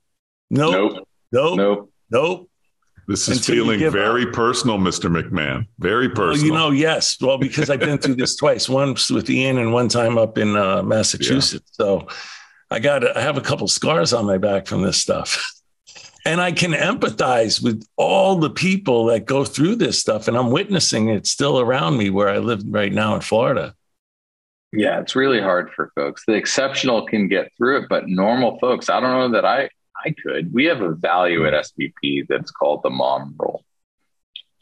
[0.50, 2.52] nope, nope, nope, nope, nope
[3.12, 4.34] this is feeling very up.
[4.34, 5.12] personal, Mr.
[5.12, 5.68] McMahon.
[5.80, 6.34] Very personal.
[6.34, 7.18] Well, you know, yes.
[7.20, 10.56] Well, because I've been through this twice, once with Ian and one time up in
[10.56, 11.72] uh, Massachusetts.
[11.78, 11.86] Yeah.
[11.86, 12.08] So
[12.70, 15.44] I got, I have a couple scars on my back from this stuff.
[16.24, 20.28] And I can empathize with all the people that go through this stuff.
[20.28, 23.74] And I'm witnessing it still around me where I live right now in Florida.
[24.74, 26.24] Yeah, it's really hard for folks.
[26.26, 29.70] The exceptional can get through it, but normal folks, I don't know that I
[30.06, 30.54] I could.
[30.54, 33.64] We have a value at SBP that's called the mom rule.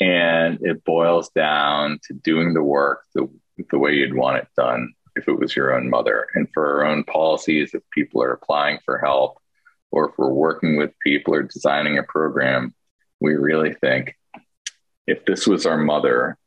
[0.02, 3.30] And it boils down to doing the work the,
[3.70, 6.28] the way you'd want it done if it was your own mother.
[6.34, 9.38] And for our own policies, if people are applying for help
[9.92, 12.74] or if we're working with people or designing a program,
[13.20, 14.16] we really think
[15.08, 16.38] if this was our mother,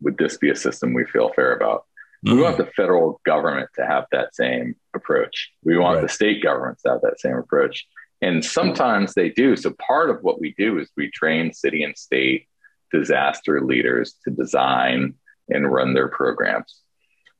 [0.00, 1.86] would this be a system we feel fair about?
[2.24, 2.36] Mm-hmm.
[2.36, 5.50] We want the federal government to have that same approach.
[5.64, 6.02] We want right.
[6.02, 7.86] the state governments to have that same approach.
[8.20, 9.56] And sometimes they do.
[9.56, 12.46] So part of what we do is we train city and state
[12.92, 15.14] disaster leaders to design
[15.48, 16.80] and run their programs.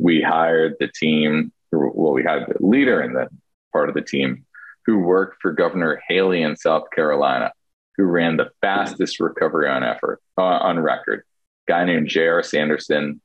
[0.00, 3.28] We hired the team, well, we had the leader and the
[3.72, 4.44] part of the team
[4.84, 7.52] who worked for Governor Haley in South Carolina,
[7.96, 11.22] who ran the fastest recovery on effort uh, on record.
[11.68, 12.42] A Guy named J.R.
[12.42, 13.20] Sanderson,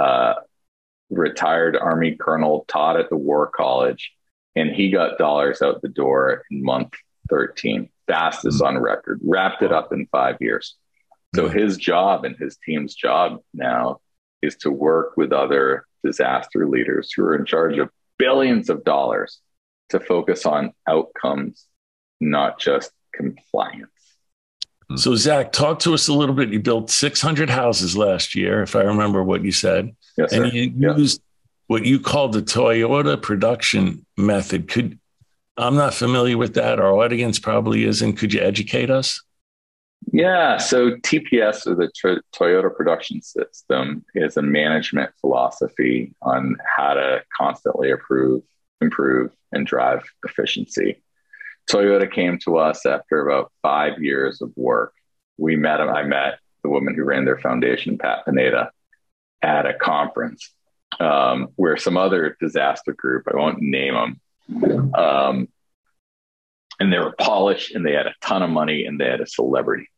[0.00, 0.34] uh,
[1.10, 4.12] retired Army colonel, taught at the War College,
[4.54, 6.94] and he got dollars out the door in month
[7.28, 8.76] 13, fastest mm-hmm.
[8.76, 10.74] on record, wrapped it up in five years.
[11.34, 11.58] So mm-hmm.
[11.58, 14.00] his job and his team's job now
[14.42, 19.40] is to work with other disaster leaders who are in charge of billions of dollars
[19.90, 21.66] to focus on outcomes,
[22.20, 23.90] not just compliance.
[24.94, 26.50] So, Zack, talk to us a little bit.
[26.50, 29.96] You built 600 houses last year, if I remember what you said.
[30.16, 31.20] Yes, and you used
[31.66, 34.68] what you called the Toyota production method.
[34.68, 34.98] Could
[35.56, 36.78] I'm not familiar with that.
[36.78, 38.14] Our audience probably isn't.
[38.14, 39.22] Could you educate us?
[40.12, 40.58] Yeah.
[40.58, 41.90] So TPS or the
[42.34, 48.42] Toyota Production System is a management philosophy on how to constantly improve,
[48.80, 51.02] improve, and drive efficiency.
[51.70, 54.92] Toyota came to us after about five years of work.
[55.38, 58.70] We met I met the woman who ran their foundation, Pat Pineda,
[59.42, 60.52] at a conference
[61.00, 65.48] um, where some other disaster group, I won't name them, um,
[66.78, 69.26] and they were polished and they had a ton of money and they had a
[69.26, 69.88] celebrity,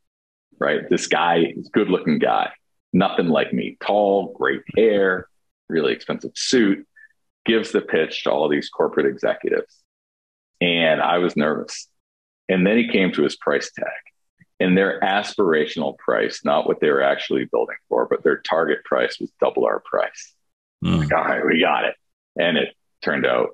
[0.58, 0.88] right?
[0.88, 2.50] This guy is good looking guy,
[2.92, 5.28] nothing like me, tall, great hair,
[5.68, 6.86] really expensive suit,
[7.44, 9.82] gives the pitch to all these corporate executives.
[10.60, 11.88] And I was nervous.
[12.48, 13.86] And then he came to his price tag
[14.60, 19.18] and their aspirational price, not what they were actually building for, but their target price
[19.20, 20.34] was double our price.
[20.84, 20.98] Mm.
[20.98, 21.94] Like, all right, we got it.
[22.36, 23.50] And it turned out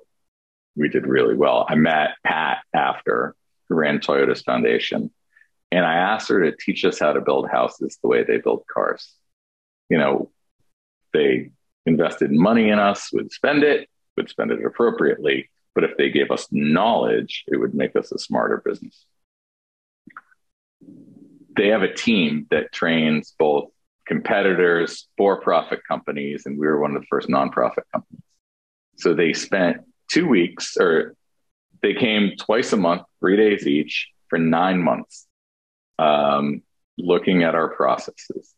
[0.75, 1.65] we did really well.
[1.67, 3.35] I met Pat after,
[3.69, 5.11] who ran Toyota's foundation,
[5.71, 8.65] and I asked her to teach us how to build houses the way they build
[8.71, 9.13] cars.
[9.89, 10.31] You know,
[11.13, 11.51] they
[11.85, 15.49] invested money in us would spend it, would spend it appropriately.
[15.73, 19.05] But if they gave us knowledge, it would make us a smarter business.
[21.55, 23.69] They have a team that trains both
[24.05, 28.23] competitors, for profit companies, and we were one of the first nonprofit companies.
[28.97, 29.77] So they spent
[30.09, 31.15] two weeks, or
[31.81, 35.27] they came twice a month, three days each for nine months,
[35.99, 36.61] um,
[36.97, 38.53] looking at our processes.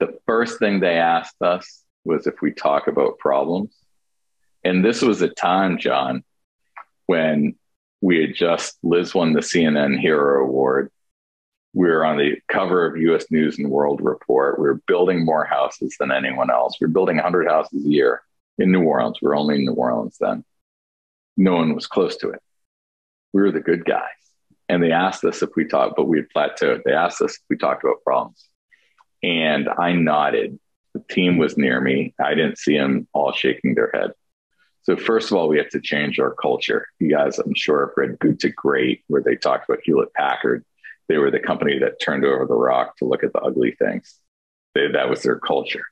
[0.00, 3.74] The first thing they asked us was if we talk about problems.
[4.64, 6.24] And this was a time, John,
[7.06, 7.56] when
[8.00, 10.90] we had just, Liz won the CNN Hero Award
[11.78, 14.58] we were on the cover of US News and World Report.
[14.58, 16.76] We were building more houses than anyone else.
[16.80, 18.20] We were building 100 houses a year
[18.58, 19.18] in New Orleans.
[19.22, 20.44] We were only in New Orleans then.
[21.36, 22.42] No one was close to it.
[23.32, 24.02] We were the good guys.
[24.68, 26.82] And they asked us if we talked, but we had plateaued.
[26.82, 28.44] They asked us if we talked about problems.
[29.22, 30.58] And I nodded.
[30.94, 32.12] The team was near me.
[32.20, 34.10] I didn't see them all shaking their head.
[34.82, 36.88] So first of all, we have to change our culture.
[36.98, 40.64] You guys, I'm sure, have read Good to Great, where they talked about Hewlett Packard
[41.08, 44.18] they were the company that turned over the rock to look at the ugly things.
[44.74, 45.84] They, that was their culture.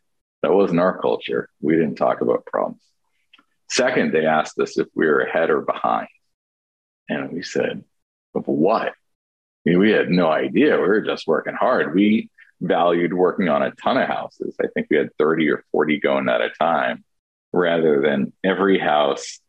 [0.43, 1.49] That wasn't our culture.
[1.61, 2.83] We didn't talk about problems.
[3.69, 6.09] Second, they asked us if we were ahead or behind.
[7.09, 7.85] And we said,
[8.35, 8.89] of what?
[8.89, 8.93] I
[9.65, 10.77] mean, we had no idea.
[10.77, 11.95] We were just working hard.
[11.95, 14.57] We valued working on a ton of houses.
[14.61, 17.05] I think we had 30 or 40 going at a time
[17.53, 19.41] rather than every house,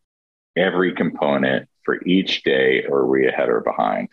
[0.56, 4.08] every component for each day, or we ahead or behind.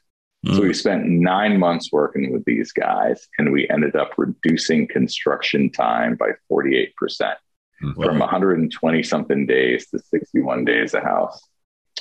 [0.54, 0.76] So we mm.
[0.76, 6.32] spent nine months working with these guys, and we ended up reducing construction time by
[6.52, 8.04] 48% mm-hmm.
[8.04, 11.42] from 120 something days to 61 days a house.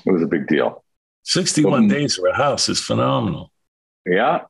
[0.04, 0.84] It was a big deal.
[1.22, 3.50] 61 days for a house is phenomenal.
[4.04, 4.42] Yeah.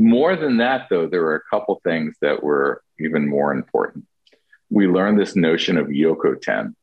[0.00, 4.06] More than that, though, there were a couple things that were even more important.
[4.70, 6.74] We learned this notion of Yokoten,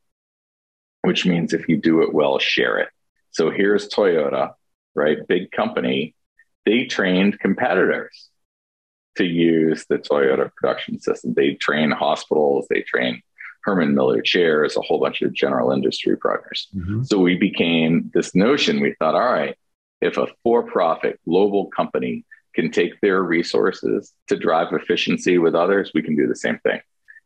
[1.01, 2.87] which means if you do it well, share it.
[3.31, 4.53] So here's Toyota,
[4.95, 5.17] right?
[5.27, 6.15] Big company
[6.65, 8.29] they trained competitors
[9.17, 11.33] to use the Toyota production system.
[11.33, 13.21] They train hospitals, they train
[13.63, 16.67] Herman Miller chairs, a whole bunch of general industry partners.
[16.75, 17.03] Mm-hmm.
[17.03, 18.81] So we became this notion.
[18.81, 19.55] We thought, all right,
[20.01, 25.91] if a for profit global company can take their resources to drive efficiency with others,
[25.93, 26.81] we can do the same thing.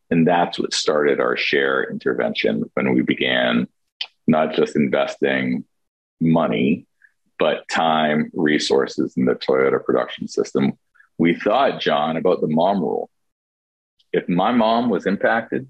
[0.10, 3.68] And that's what started our share intervention when we began
[4.28, 5.66] not just investing
[6.22, 6.86] money
[7.40, 10.74] but time, resources in the Toyota production system.
[11.18, 13.10] We thought, John, about the mom rule.
[14.14, 15.68] If my mom was impacted,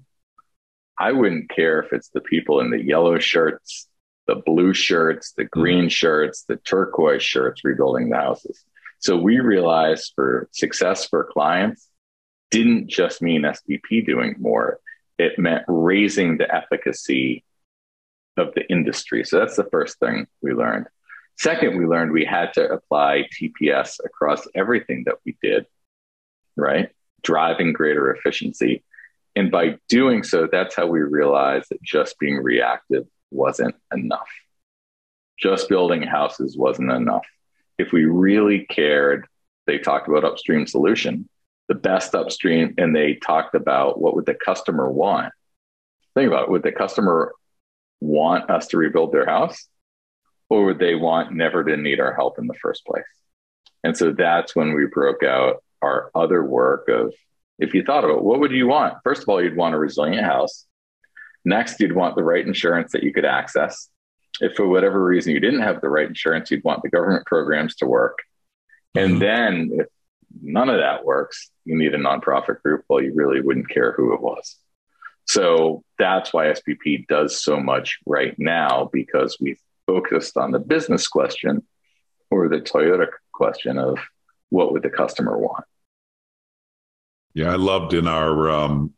[0.98, 3.88] I wouldn't care if it's the people in the yellow shirts,
[4.26, 5.88] the blue shirts, the green mm-hmm.
[5.88, 8.64] shirts, the turquoise shirts rebuilding the houses.
[9.00, 11.88] So we realized for success for clients
[12.50, 14.80] didn't just mean SBP doing more,
[15.18, 17.44] it meant raising the efficacy
[18.36, 19.24] of the industry.
[19.24, 20.86] So that's the first thing we learned.
[21.38, 25.66] Second, we learned we had to apply TPS across everything that we did,
[26.56, 26.90] right?
[27.22, 28.82] Driving greater efficiency.
[29.36, 34.28] And by doing so, that's how we realized that just being reactive wasn't enough.
[35.38, 37.24] Just building houses wasn't enough.
[37.78, 39.28] If we really cared,
[39.68, 41.28] they talked about upstream solution,
[41.68, 45.32] the best upstream, and they talked about what would the customer want.
[46.14, 46.50] Think about it.
[46.50, 47.32] Would the customer
[48.00, 49.68] want us to rebuild their house?
[50.48, 53.04] Or would they want never to need our help in the first place?
[53.84, 57.14] And so that's when we broke out our other work of
[57.58, 58.94] if you thought about what would you want?
[59.04, 60.66] First of all, you'd want a resilient house.
[61.44, 63.88] Next, you'd want the right insurance that you could access.
[64.40, 67.76] If for whatever reason you didn't have the right insurance, you'd want the government programs
[67.76, 68.18] to work.
[68.94, 69.18] And mm-hmm.
[69.18, 69.86] then if
[70.42, 72.84] none of that works, you need a nonprofit group.
[72.88, 74.56] Well, you really wouldn't care who it was.
[75.26, 79.56] So that's why SBP does so much right now because we
[79.88, 81.64] focused on the business question
[82.30, 83.98] or the Toyota question of
[84.50, 85.64] what would the customer want.
[87.34, 88.92] Yeah, I loved in our um,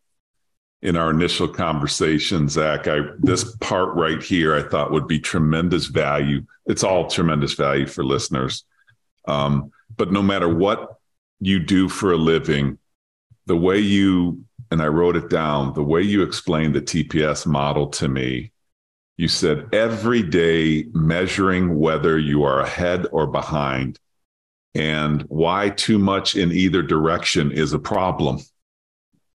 [0.83, 2.89] in our initial conversation, Zack.
[2.89, 6.45] I this part right here I thought would be tremendous value.
[6.67, 8.65] It's all tremendous value for listeners.
[9.29, 10.97] Um, but no matter what
[11.41, 12.79] you do for a living,
[13.47, 17.89] the way you and I wrote it down, the way you explained the TPS model
[17.89, 18.53] to me
[19.21, 24.01] you said every day measuring whether you are ahead or behind
[24.75, 28.39] and why too much in either direction is a problem.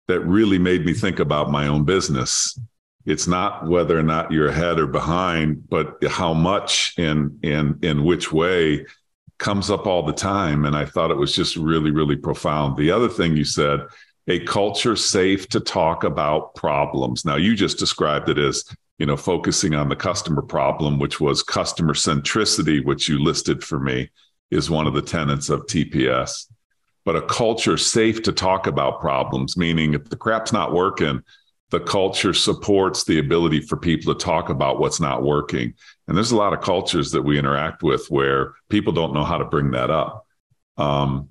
[0.08, 2.58] That really made me think about my own business.
[3.06, 8.06] It's not whether or not you're ahead or behind, but how much and and in
[8.06, 8.86] which way
[9.38, 10.64] comes up all the time.
[10.64, 12.78] And I thought it was just really, really profound.
[12.78, 13.82] The other thing you said
[14.28, 17.26] a culture safe to talk about problems.
[17.26, 18.64] Now, you just described it as,
[18.98, 23.80] you know, focusing on the customer problem, which was customer centricity, which you listed for
[23.80, 24.10] me
[24.52, 26.48] is one of the tenets of TPS.
[27.06, 31.22] But a culture safe to talk about problems, meaning if the crap's not working,
[31.72, 35.74] the culture supports the ability for people to talk about what's not working.
[36.08, 39.40] And there's a lot of cultures that we interact with where people don't know how
[39.40, 40.28] to bring that up.
[40.78, 41.30] Um,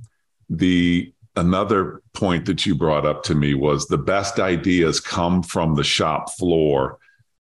[0.51, 5.75] the another point that you brought up to me was the best ideas come from
[5.75, 6.99] the shop floor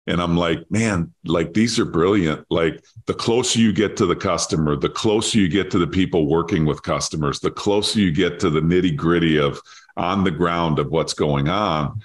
[0.07, 2.45] and i'm like man like these are brilliant.
[2.49, 6.27] Like the closer you get to the customer the closer you get to the people
[6.27, 9.59] working with customers the closer you get to the nitty gritty of
[9.97, 12.01] on the ground of what's going on.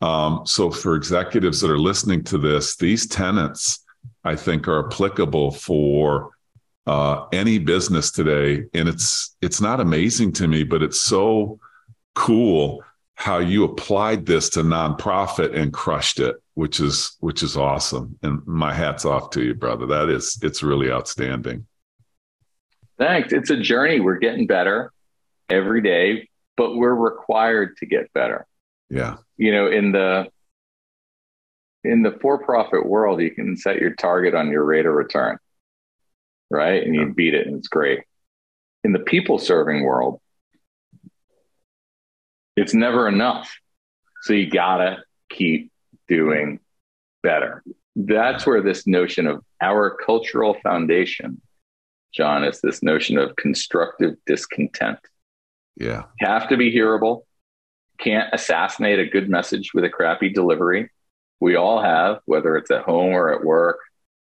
[0.00, 3.84] Um, so for executives that are listening to this these tenants
[4.24, 6.30] i think are applicable for
[6.84, 8.64] uh, any business today.
[8.74, 11.60] And it's it's not amazing to me but it's so
[12.14, 12.82] cool
[13.22, 18.18] how you applied this to nonprofit and crushed it which is which is awesome.
[18.22, 19.86] And my hats off to you brother.
[19.86, 21.66] That is it's really outstanding.
[22.98, 23.32] Thanks.
[23.32, 24.00] It's a journey.
[24.00, 24.92] We're getting better
[25.48, 28.44] every day but we're required to get better.
[28.90, 29.18] Yeah.
[29.36, 30.28] You know in the
[31.84, 35.38] in the for-profit world you can set your target on your rate of return
[36.50, 36.82] right?
[36.82, 38.00] And you beat it and it's great.
[38.84, 40.20] In the people serving world,
[42.56, 43.54] it's never enough.
[44.22, 45.72] So you gotta keep
[46.08, 46.60] doing
[47.22, 47.62] better.
[47.96, 51.40] That's where this notion of our cultural foundation,
[52.12, 54.98] John, is this notion of constructive discontent.
[55.76, 56.04] Yeah.
[56.20, 57.26] have to be hearable.
[57.98, 60.90] Can't assassinate a good message with a crappy delivery.
[61.40, 63.78] We all have, whether it's at home or at work.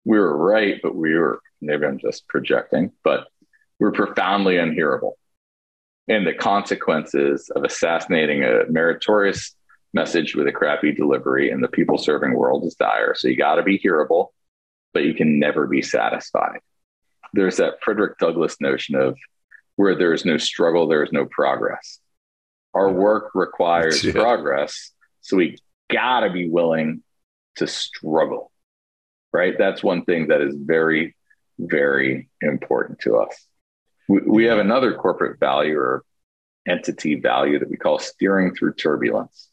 [0.04, 3.28] We were right, but we were maybe I'm just projecting, but
[3.78, 5.16] we're profoundly unhearable.
[6.08, 9.54] And the consequences of assassinating a meritorious
[9.94, 13.14] message with a crappy delivery in the people serving world is dire.
[13.14, 14.32] So you got to be hearable,
[14.92, 16.58] but you can never be satisfied.
[17.34, 19.16] There's that Frederick Douglass notion of
[19.76, 21.98] where there is no struggle, there is no progress.
[22.74, 24.12] Our work requires yeah.
[24.12, 24.92] progress.
[25.20, 25.58] So we
[25.90, 27.02] got to be willing
[27.56, 28.50] to struggle,
[29.32, 29.54] right?
[29.56, 31.14] That's one thing that is very
[31.58, 33.46] very important to us.
[34.08, 36.04] We, we have another corporate value or
[36.66, 39.48] entity value that we call steering through turbulence.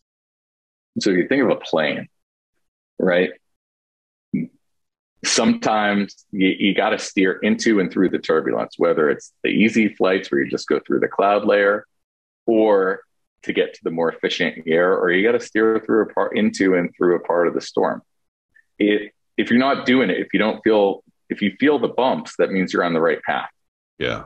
[0.99, 2.07] So if you think of a plane,
[2.99, 3.31] right?
[5.25, 9.93] Sometimes you, you got to steer into and through the turbulence, whether it's the easy
[9.95, 11.85] flights where you just go through the cloud layer
[12.45, 13.01] or
[13.43, 16.35] to get to the more efficient air, or you got to steer through a part
[16.35, 18.01] into and through a part of the storm.
[18.77, 22.35] It, if you're not doing it, if you don't feel if you feel the bumps,
[22.37, 23.49] that means you're on the right path.
[23.97, 24.23] Yeah.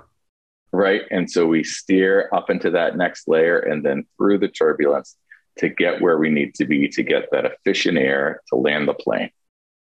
[0.73, 1.03] Right.
[1.11, 5.15] And so we steer up into that next layer and then through the turbulence
[5.59, 8.95] to get where we need to be to get that efficient air to land the
[8.95, 9.29] plane.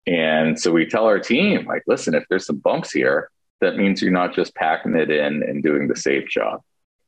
[0.05, 3.29] And so we tell our team, like, listen, if there's some bumps here,
[3.61, 6.59] that means you're not just packing it in and doing the safe job.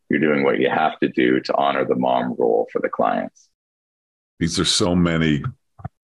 [0.09, 3.49] You're doing what you have to do to honor the mom rule for the clients.
[4.39, 5.43] These are so many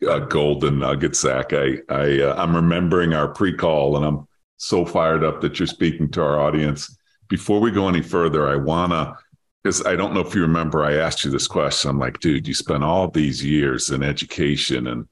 [0.07, 1.53] uh, golden nuggets, Zack.
[1.53, 6.11] I, I, uh, I'm remembering our pre-call, and I'm so fired up that you're speaking
[6.11, 6.93] to our audience.
[7.29, 9.17] Before we go any further, I wanna,
[9.63, 11.89] because I don't know if you remember, I asked you this question.
[11.89, 15.07] I'm like, dude, you spent all these years in education, and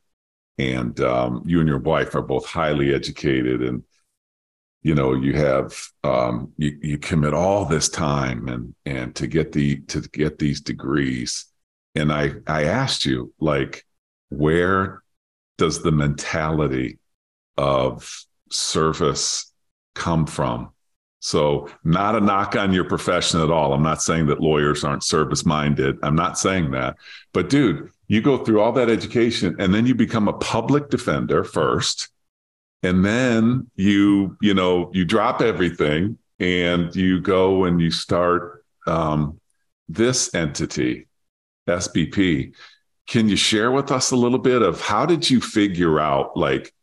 [0.57, 3.83] and um, you and your wife are both highly educated, and
[4.83, 9.51] you know you have um, you you commit all this time and and to get
[9.51, 11.45] the to get these degrees.
[11.95, 13.85] And I I asked you like
[14.31, 15.03] where
[15.57, 16.97] does the mentality
[17.57, 19.51] of service
[19.93, 20.71] come from?
[21.23, 23.73] So, not a knock on your profession at all.
[23.73, 25.97] I'm not saying that lawyers aren't service minded.
[26.01, 26.97] I'm not saying that.
[27.31, 31.43] But, dude, you go through all that education and then you become a public defender
[31.43, 32.09] first.
[32.81, 39.39] And then you, you know, you drop everything and you go and you start um,
[39.87, 41.05] this entity,
[41.69, 42.55] SBP.
[43.05, 46.73] Can you share with us a little bit of how did you figure out like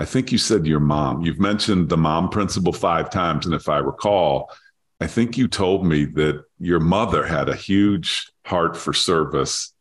[0.00, 1.20] I think you said your mom.
[1.20, 4.50] You've mentioned the mom principle 5 times and if I recall,
[4.98, 9.74] I think you told me that your mother had a huge heart for service.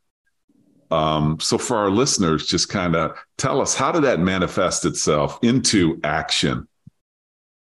[0.92, 5.40] Um, so for our listeners, just kind of tell us how did that manifest itself
[5.42, 6.68] into action,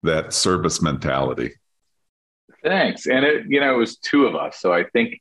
[0.04, 1.54] that service mentality?
[2.62, 3.06] Thanks.
[3.06, 4.60] And it, you know, it was two of us.
[4.60, 5.20] So I think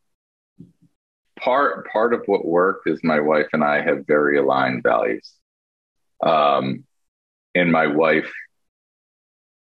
[1.39, 5.33] part part of what worked is my wife and I have very aligned values.
[6.21, 6.85] Um,
[7.55, 8.31] and my wife,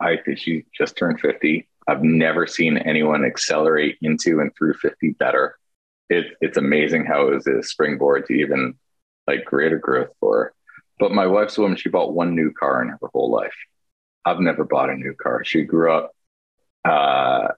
[0.00, 1.68] I think she just turned 50.
[1.86, 5.56] I've never seen anyone accelerate into and through 50 better
[6.08, 8.74] it, it's amazing how it was a springboard to even
[9.26, 10.54] like greater growth for her.
[10.98, 13.54] But my wife's a woman, she bought one new car in her whole life.
[14.24, 15.44] I've never bought a new car.
[15.44, 16.12] She grew up
[16.84, 17.48] uh,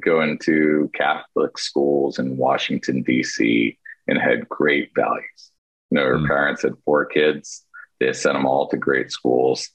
[0.00, 5.50] going to Catholic schools in Washington, D.C., and had great values.
[5.90, 6.26] You know, her mm.
[6.26, 7.64] parents had four kids,
[8.00, 9.70] they sent them all to great schools,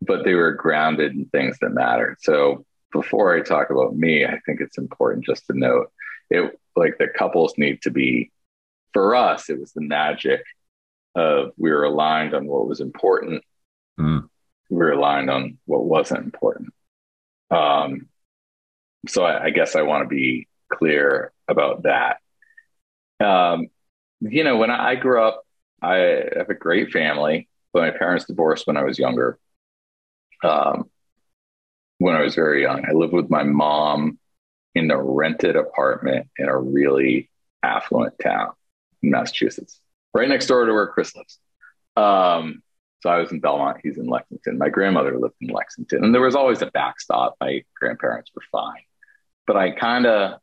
[0.00, 2.16] but they were grounded in things that mattered.
[2.20, 5.92] So before I talk about me, I think it's important just to note
[6.30, 8.30] it like the couples need to be
[8.92, 10.42] for us, it was the magic
[11.14, 13.44] of we were aligned on what was important.
[13.98, 14.28] Mm.
[14.68, 16.72] We were aligned on what wasn't important.
[17.50, 18.08] Um,
[19.08, 22.18] so I, I guess I want to be clear about that.
[23.24, 23.68] Um,
[24.20, 25.44] you know, when I grew up,
[25.82, 25.96] I
[26.36, 29.38] have a great family, but my parents divorced when I was younger.
[30.42, 30.90] Um,
[31.98, 34.18] when I was very young, I lived with my mom
[34.74, 37.30] in a rented apartment in a really
[37.62, 38.52] affluent town
[39.02, 39.80] in Massachusetts,
[40.14, 41.38] right next door to where Chris lives.
[41.96, 42.62] Um,
[43.00, 44.58] so I was in Belmont, he's in Lexington.
[44.58, 47.36] My grandmother lived in Lexington, and there was always a backstop.
[47.40, 48.82] My grandparents were fine,
[49.46, 50.38] but I kind of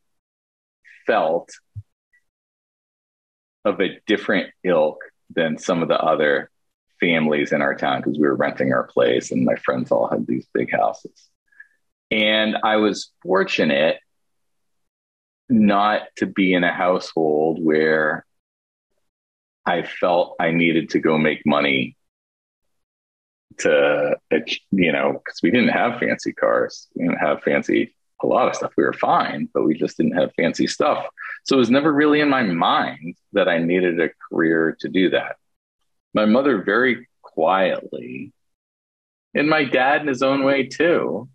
[1.06, 1.50] felt
[3.64, 5.00] of a different ilk
[5.34, 6.50] than some of the other
[7.00, 10.26] families in our town because we were renting our place and my friends all had
[10.26, 11.30] these big houses.
[12.10, 13.98] And I was fortunate
[15.50, 18.26] not to be in a household where
[19.66, 21.98] I felt I needed to go make money
[23.60, 24.18] to,
[24.72, 26.88] you know, because we didn't have fancy cars.
[26.96, 28.72] We didn't have fancy, a lot of stuff.
[28.78, 31.06] We were fine, but we just didn't have fancy stuff.
[31.48, 35.12] So it was never really in my mind that I needed a career to do
[35.12, 35.38] that.
[36.14, 38.34] My mother, very quietly,
[39.34, 41.30] and my dad, in his own way too,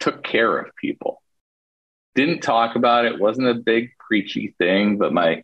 [0.00, 1.22] took care of people.
[2.14, 5.42] Didn't talk about it, wasn't a big preachy thing, but my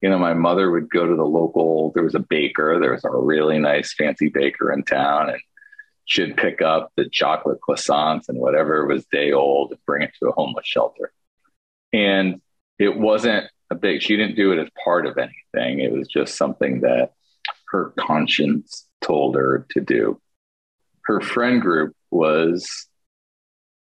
[0.00, 3.04] you know, my mother would go to the local, there was a baker, there was
[3.04, 5.40] a really nice fancy baker in town, and
[6.04, 10.28] she'd pick up the chocolate croissants and whatever was day old and bring it to
[10.28, 11.12] a homeless shelter.
[11.92, 12.40] And
[12.78, 15.80] it wasn't a big, she didn't do it as part of anything.
[15.80, 17.12] It was just something that
[17.68, 20.20] her conscience told her to do.
[21.04, 22.86] Her friend group was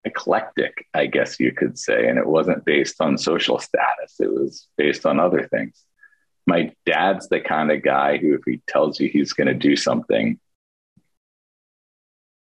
[0.03, 4.67] eclectic, I guess you could say, and it wasn't based on social status, it was
[4.77, 5.83] based on other things
[6.47, 9.75] my dad's the kind of guy who, if he tells you he's going to do
[9.75, 10.39] something,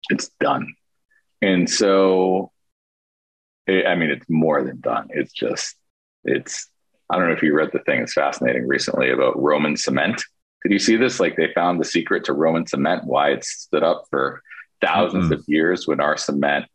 [0.09, 0.73] it's done.
[1.41, 2.51] And so,
[3.65, 5.07] it, I mean, it's more than done.
[5.09, 5.75] It's just,
[6.27, 6.69] it's,
[7.09, 10.23] I don't know if you read the thing that's fascinating recently about Roman cement.
[10.63, 11.19] Did you see this?
[11.19, 14.41] Like they found the secret to Roman cement, why it stood up for
[14.83, 15.33] 1000s mm-hmm.
[15.33, 16.65] of years when our cement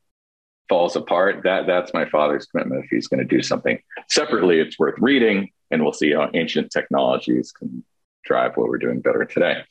[0.68, 1.42] falls apart.
[1.44, 2.84] That that's my father's commitment.
[2.84, 3.78] If he's going to do something
[4.08, 7.84] separately, it's worth reading and we'll see how ancient technologies can
[8.24, 9.62] drive what we're doing better today.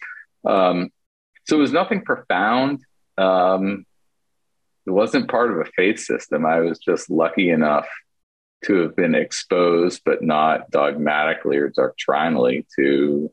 [0.46, 0.92] Um,
[1.48, 2.84] so it was nothing profound.
[3.18, 3.86] Um,
[4.86, 6.46] it wasn't part of a faith system.
[6.46, 7.88] I was just lucky enough
[8.66, 13.32] to have been exposed, but not dogmatically or doctrinally, to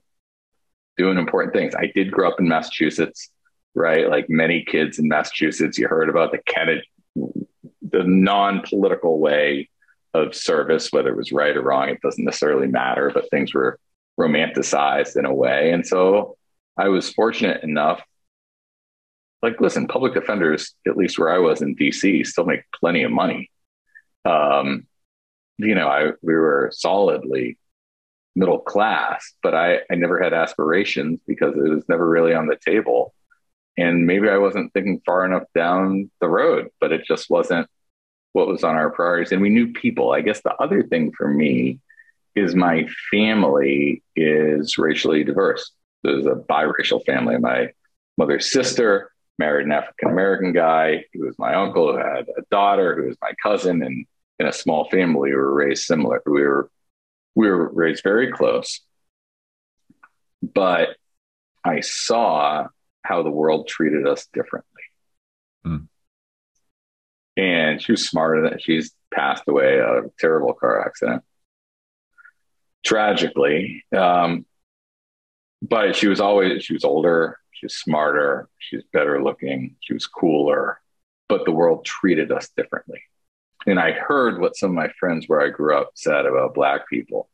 [0.97, 1.75] doing important things.
[1.75, 3.31] I did grow up in Massachusetts,
[3.75, 4.09] right?
[4.09, 6.83] Like many kids in Massachusetts, you heard about the Kennedy,
[7.15, 9.69] the non-political way
[10.15, 13.79] of service, whether it was right or wrong, it doesn't necessarily matter, but things were
[14.19, 15.71] romanticized in a way.
[15.71, 16.37] And so
[16.77, 18.03] I was fortunate enough.
[19.43, 23.13] Like, listen, public defenders, at least where I was in DC, still make plenty of
[23.13, 23.51] money.
[24.25, 24.88] Um,
[25.59, 27.59] you know, I we were solidly
[28.35, 32.57] middle class, but I, I never had aspirations because it was never really on the
[32.57, 33.13] table.
[33.77, 37.69] And maybe I wasn't thinking far enough down the road, but it just wasn't
[38.33, 39.33] what was on our priorities.
[39.33, 40.13] And we knew people.
[40.13, 41.81] I guess the other thing for me
[42.37, 45.73] is my family is racially diverse.
[46.05, 47.39] There's a biracial family.
[47.39, 47.73] My
[48.17, 52.97] mother's sister married an african american guy who was my uncle who had a daughter
[52.97, 54.05] who was my cousin and
[54.39, 55.31] in a small family.
[55.31, 56.23] We were raised similar.
[56.27, 56.71] We were
[57.35, 58.81] we were raised very close.
[60.43, 60.91] But
[61.65, 62.69] i saw
[63.03, 64.83] how the world treated us differently.
[65.67, 65.89] Mm
[67.39, 71.23] and she was smarter than she's passed away a terrible car accident.
[72.85, 74.45] Tragically um,
[75.63, 79.95] but she was always she was older she was smarter she was better looking she
[79.95, 80.81] was cooler.
[81.29, 83.03] But the world treated us differently
[83.67, 86.89] and i heard what some of my friends where i grew up said about black
[86.89, 87.29] people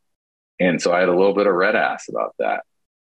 [0.60, 2.64] and so i had a little bit of red ass about that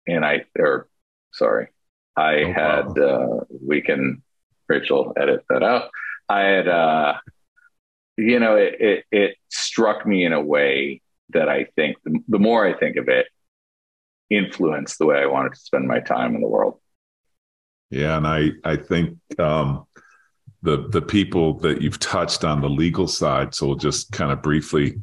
[0.07, 0.87] and i or
[1.31, 1.67] sorry
[2.15, 3.39] i oh, had wow.
[3.39, 4.21] uh, we can
[4.67, 5.89] rachel edit that out
[6.29, 7.13] I had, uh,
[8.17, 12.39] you know, it, it, it struck me in a way that I think the, the
[12.39, 13.27] more I think of it,
[14.29, 16.79] influenced the way I wanted to spend my time in the world.
[17.91, 19.85] Yeah, and I I think um,
[20.63, 23.53] the the people that you've touched on the legal side.
[23.53, 24.95] So we'll just kind of briefly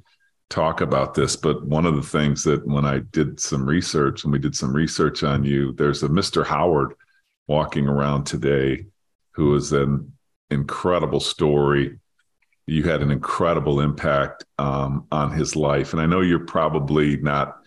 [0.49, 1.37] talk about this.
[1.37, 4.73] But one of the things that when I did some research and we did some
[4.73, 6.45] research on you, there's a Mr.
[6.45, 6.95] Howard
[7.47, 8.87] walking around today
[9.33, 10.13] who is an
[10.51, 11.99] incredible story.
[12.67, 17.59] You had an incredible impact um, on his life, and I know you're probably not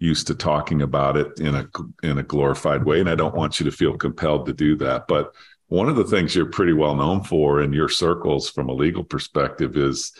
[0.00, 1.66] used to talking about it in a
[2.02, 5.08] in a glorified way, and I don't want you to feel compelled to do that.
[5.08, 5.32] But
[5.68, 9.04] one of the things you're pretty well known for in your circles from a legal
[9.04, 10.12] perspective is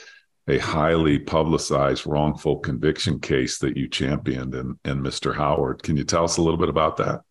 [0.46, 5.34] a highly publicized wrongful conviction case that you championed and and Mr.
[5.34, 5.82] Howard.
[5.82, 7.22] Can you tell us a little bit about that?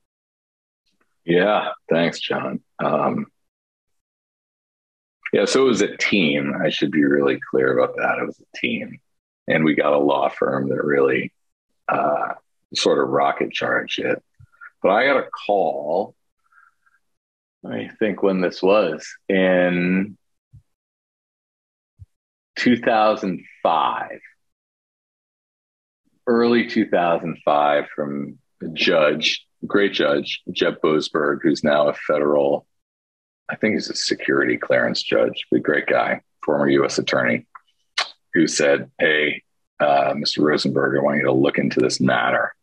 [1.25, 2.61] Yeah, thanks, John.
[2.79, 3.25] Um,
[5.33, 6.53] yeah, so it was a team.
[6.63, 8.19] I should be really clear about that.
[8.19, 8.99] It was a team,
[9.47, 11.33] and we got a law firm that really
[11.89, 12.33] uh,
[12.73, 14.23] sort of rocket charged it.
[14.81, 16.15] But I got a call.
[17.69, 20.17] I think when this was in
[22.55, 24.19] 2005,
[26.27, 32.65] early 2005, from a judge, great judge, Jeb Boasberg, who's now a federal,
[33.49, 36.97] I think he's a security clearance judge, a great guy, former U.S.
[36.99, 37.47] attorney,
[38.33, 39.43] who said, Hey,
[39.79, 40.39] uh, Mr.
[40.39, 42.53] Rosenburg, I want you to look into this matter.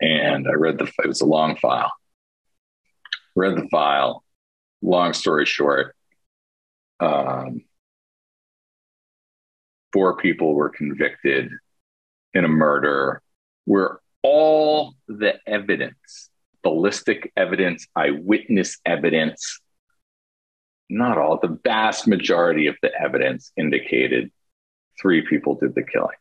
[0.00, 1.92] And I read the, it was a long file.
[3.34, 4.24] Read the file.
[4.82, 5.96] Long story short,
[7.00, 7.62] um,
[9.92, 11.50] four people were convicted
[12.34, 13.22] in a murder
[13.64, 16.30] where all the evidence,
[16.62, 19.60] ballistic evidence, eyewitness evidence,
[20.90, 24.30] not all, the vast majority of the evidence indicated
[25.00, 26.16] three people did the killing.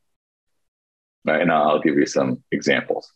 [1.25, 3.11] Right, and I'll give you some examples.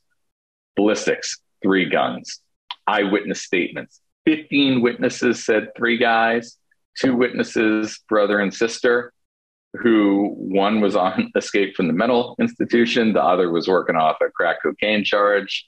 [0.75, 2.39] Ballistics, three guns.
[2.87, 4.01] Eyewitness statements.
[4.25, 6.57] 15 witnesses said three guys,
[6.99, 9.13] two witnesses, brother and sister,
[9.73, 14.29] who one was on escape from the mental institution, the other was working off a
[14.29, 15.67] crack cocaine charge.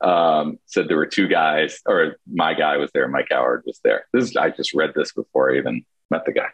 [0.00, 4.06] Um, said there were two guys, or my guy was there, Mike Howard was there.
[4.12, 6.48] This is, I just read this before I even met the guy,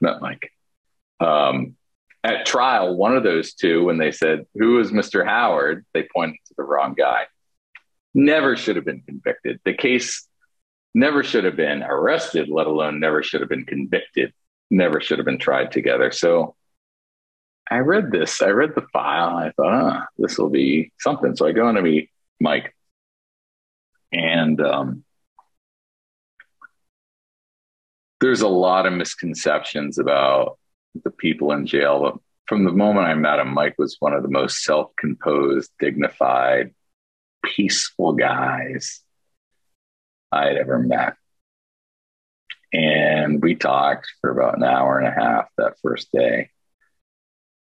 [0.00, 0.50] met Mike.
[1.20, 1.76] Um,
[2.24, 5.24] at trial, one of those two, when they said, Who is Mr.
[5.24, 5.84] Howard?
[5.94, 7.26] they pointed to the wrong guy.
[8.14, 9.60] Never should have been convicted.
[9.64, 10.26] The case
[10.94, 14.32] never should have been arrested, let alone never should have been convicted
[14.72, 16.10] never should have been tried together.
[16.10, 16.56] So
[17.70, 21.36] I read this, I read the file, I thought, ah, this will be something.
[21.36, 22.10] So I go to meet
[22.40, 22.74] Mike.
[24.12, 25.04] And um,
[28.20, 30.58] there's a lot of misconceptions about
[31.04, 32.00] the people in jail.
[32.00, 32.14] But
[32.46, 36.74] from the moment I met him, Mike was one of the most self composed, dignified,
[37.42, 39.00] peaceful guys
[40.30, 41.14] I'd ever met.
[42.72, 46.50] And we talked for about an hour and a half that first day.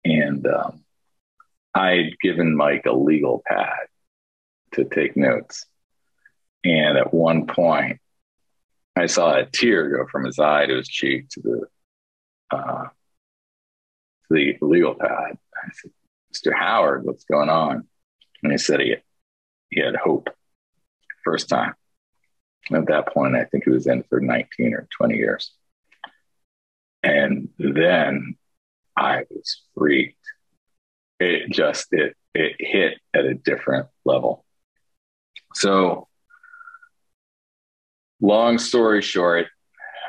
[0.06, 0.84] And um,
[1.74, 3.88] I'd given Mike a legal pad
[4.74, 5.66] to take notes.
[6.64, 8.00] And at one point,
[8.96, 14.30] I saw a tear go from his eye to his cheek to the uh, to
[14.30, 15.38] the legal pad.
[15.56, 15.92] I said,
[16.34, 16.54] "Mr.
[16.54, 17.88] Howard, what's going on?"
[18.44, 18.98] And he said he
[19.70, 20.30] he had hope.
[21.24, 21.74] First time.
[22.72, 25.52] At that point, I think he was in for 19 or 20 years.
[27.02, 28.38] And then
[28.96, 30.18] I was freaked.
[31.20, 34.46] It just it it hit at a different level.
[35.54, 36.08] So,
[38.22, 39.48] long story short,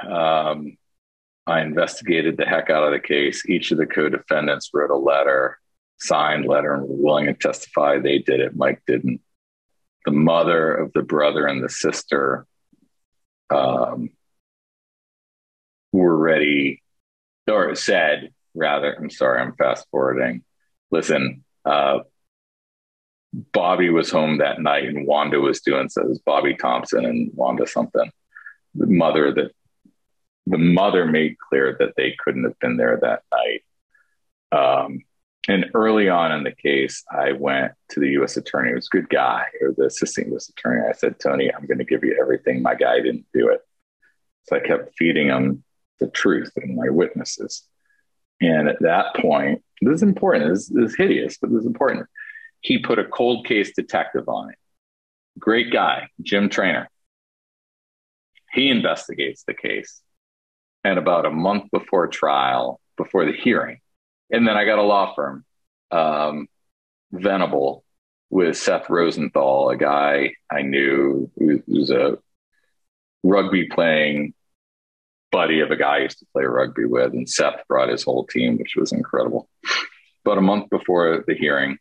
[0.06, 0.76] um,
[1.46, 3.48] I investigated the heck out of the case.
[3.48, 5.58] Each of the co-defendants wrote a letter,
[5.98, 8.56] signed letter, and were willing to testify they did it.
[8.56, 9.20] Mike didn't.
[10.06, 12.46] The mother of the brother and the sister
[13.50, 14.10] um,
[15.92, 16.82] were ready
[17.50, 20.42] or said rather i'm sorry i'm fast forwarding.
[20.90, 22.00] Listen uh,
[23.52, 27.30] bobby was home that night and wanda was doing so it was bobby thompson and
[27.34, 28.10] wanda something.
[28.74, 29.50] The mother that
[30.46, 33.62] the mother made clear that they couldn't have been there that night.
[34.52, 35.00] Um,
[35.48, 38.36] and early on in the case, I went to the U.S.
[38.36, 40.50] attorney, was a good guy, or the assistant U.S.
[40.50, 40.86] attorney.
[40.86, 42.62] I said, Tony, I'm going to give you everything.
[42.62, 43.60] My guy didn't do it.
[44.44, 45.64] So I kept feeding him
[45.98, 47.62] the truth and my witnesses.
[48.40, 50.52] And at that point, this is important.
[50.52, 52.06] This, this is hideous, but this is important.
[52.60, 54.56] He put a cold case detective on it.
[55.38, 56.90] Great guy, Jim Trainer.
[58.52, 60.02] He investigates the case.
[60.84, 63.80] And about a month before trial, before the hearing,
[64.30, 65.44] and then I got a law firm
[65.90, 66.48] um,
[67.12, 67.84] Venable
[68.30, 72.18] with Seth Rosenthal, a guy I knew who was a
[73.22, 74.34] rugby playing
[75.32, 77.12] buddy of a guy I used to play rugby with.
[77.12, 79.48] And Seth brought his whole team, which was incredible.
[80.24, 81.78] But a month before the hearing,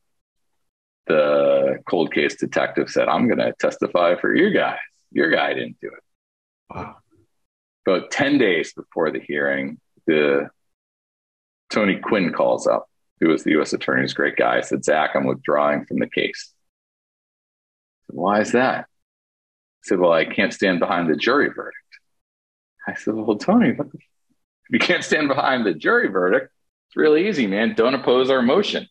[1.08, 4.78] the cold case detective said, I'm going to testify for you guys.
[5.12, 6.04] Your guy didn't do it.
[6.74, 6.98] Wow.
[7.86, 10.50] About 10 days before the hearing, the
[11.70, 12.90] Tony Quinn calls up,
[13.20, 13.74] who was the U.S.
[13.74, 14.58] attorney's great guy.
[14.58, 16.54] I said, Zack, I'm withdrawing from the case.
[18.08, 18.80] Said, Why is that?
[18.80, 18.86] I
[19.84, 21.76] said, Well, I can't stand behind the jury verdict.
[22.88, 23.80] I said, Well, Tony, if
[24.70, 26.52] you can't stand behind the jury verdict,
[26.88, 27.76] it's really easy, man.
[27.76, 28.88] Don't oppose our motion.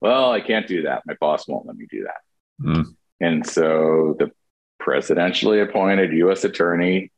[0.00, 1.02] Well, I can't do that.
[1.06, 2.66] My boss won't let me do that.
[2.66, 2.96] Mm.
[3.20, 4.32] And so the
[4.80, 6.42] presidentially appointed U.S.
[6.42, 7.12] attorney,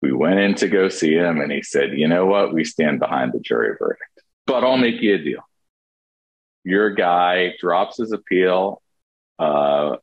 [0.00, 2.52] we went in to go see him, and he said, You know what?
[2.54, 5.40] We stand behind the jury verdict, but I'll make you a deal.
[6.64, 8.82] Your guy drops his appeal.
[9.38, 9.96] Uh,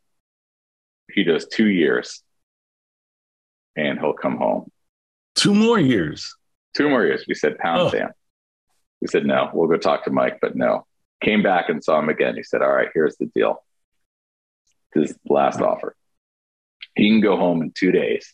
[1.11, 2.23] he does two years
[3.75, 4.71] and he'll come home.
[5.35, 6.35] Two more years.
[6.75, 7.25] Two more years.
[7.27, 7.89] We said pound oh.
[7.89, 8.11] sand.
[9.01, 9.49] We said no.
[9.53, 10.85] We'll go talk to Mike, but no.
[11.21, 12.35] Came back and saw him again.
[12.35, 13.63] He said, "All right, here's the deal.
[14.93, 15.95] This last offer.
[16.95, 18.33] He can go home in two days,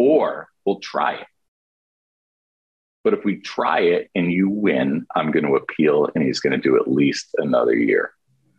[0.00, 1.26] or we'll try it.
[3.04, 6.52] But if we try it and you win, I'm going to appeal, and he's going
[6.52, 8.12] to do at least another year."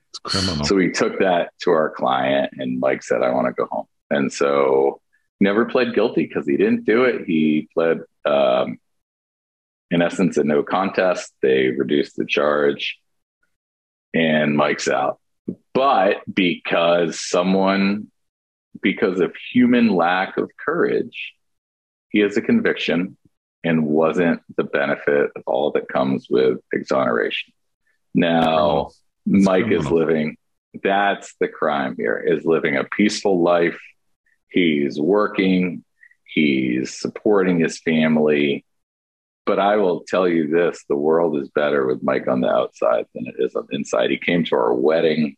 [0.10, 0.66] It's criminal.
[0.66, 3.88] So we took that to our client, and Mike said, "I want to go home."
[4.10, 5.00] And so
[5.40, 7.26] never pled guilty because he didn't do it.
[7.26, 8.78] He pled, um,
[9.90, 11.34] in essence, a no contest.
[11.42, 13.00] They reduced the charge,
[14.14, 15.20] and Mike's out.
[15.74, 18.11] But because someone,
[18.82, 21.34] because of human lack of courage,
[22.10, 23.18] he has a conviction
[23.64, 27.54] and wasn't the benefit of all that comes with exoneration.
[28.14, 28.90] Now,
[29.26, 29.86] Mike criminal.
[29.86, 30.38] is living,
[30.84, 33.80] that's the crime here, is living a peaceful life
[34.52, 35.84] He's working,
[36.26, 38.66] he's supporting his family.
[39.46, 43.06] But I will tell you this the world is better with Mike on the outside
[43.16, 44.12] than it is on the inside.
[44.12, 45.38] He came to our wedding.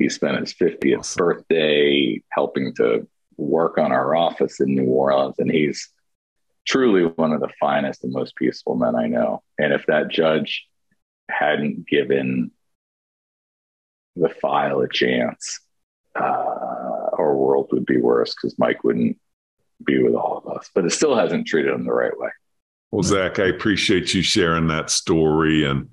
[0.00, 1.18] He spent his 50th awesome.
[1.18, 5.38] birthday helping to work on our office in New Orleans.
[5.38, 5.90] And he's
[6.66, 9.42] truly one of the finest and most peaceful men I know.
[9.58, 10.66] And if that judge
[11.30, 12.50] hadn't given
[14.16, 15.60] the file a chance,
[16.18, 19.18] uh, our world would be worse because Mike wouldn't
[19.84, 20.70] be with all of us.
[20.74, 22.30] But it still hasn't treated him the right way.
[22.90, 25.64] Well, Zack, I appreciate you sharing that story.
[25.64, 25.90] And,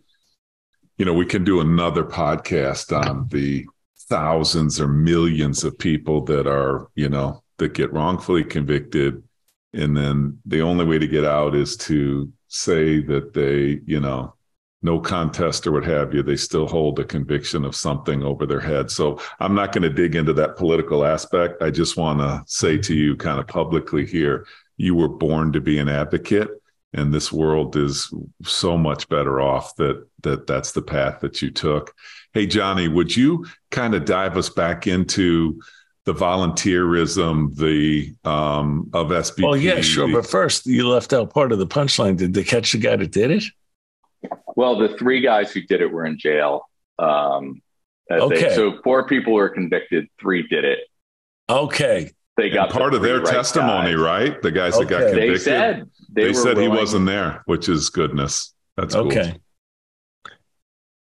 [0.98, 3.68] you know, we can do another podcast on the
[4.10, 9.22] thousands or millions of people that are, you know, that get wrongfully convicted.
[9.74, 14.34] And then the only way to get out is to say that they, you know,
[14.82, 18.60] no contest or what have you, they still hold a conviction of something over their
[18.60, 18.92] head.
[18.92, 21.62] So I'm not going to dig into that political aspect.
[21.62, 24.46] I just want to say to you, kind of publicly here,
[24.78, 26.50] you were born to be an advocate,
[26.94, 31.52] and this world is so much better off that that that's the path that you
[31.52, 31.94] took.
[32.38, 35.60] Hey, Johnny, would you kind of dive us back into?
[36.06, 39.44] the volunteerism, the um, of SBP.
[39.46, 40.10] Oh yeah, sure.
[40.10, 42.16] But first, you left out part of the punchline.
[42.16, 43.44] Did they catch the guy that did it?
[44.56, 46.70] Well, the three guys who did it were in jail.
[46.98, 47.62] Um,
[48.10, 48.50] okay.
[48.50, 50.08] They, so four people were convicted.
[50.18, 50.80] Three did it.
[51.50, 52.12] Okay.
[52.38, 54.00] They got part the of their right testimony, guys.
[54.00, 54.42] right?
[54.42, 54.86] The guys okay.
[54.86, 55.34] that got convicted.
[55.34, 56.72] They said they, they said willing.
[56.72, 58.54] he wasn't there, which is goodness.
[58.78, 59.32] That's okay.
[59.32, 60.34] Cool.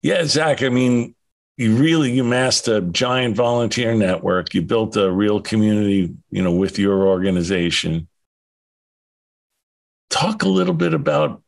[0.02, 0.64] Yeah, Zack.
[0.64, 1.14] I mean,
[1.58, 4.54] you really you amassed a giant volunteer network.
[4.54, 8.08] You built a real community, you know, with your organization.
[10.08, 11.42] Talk a little bit about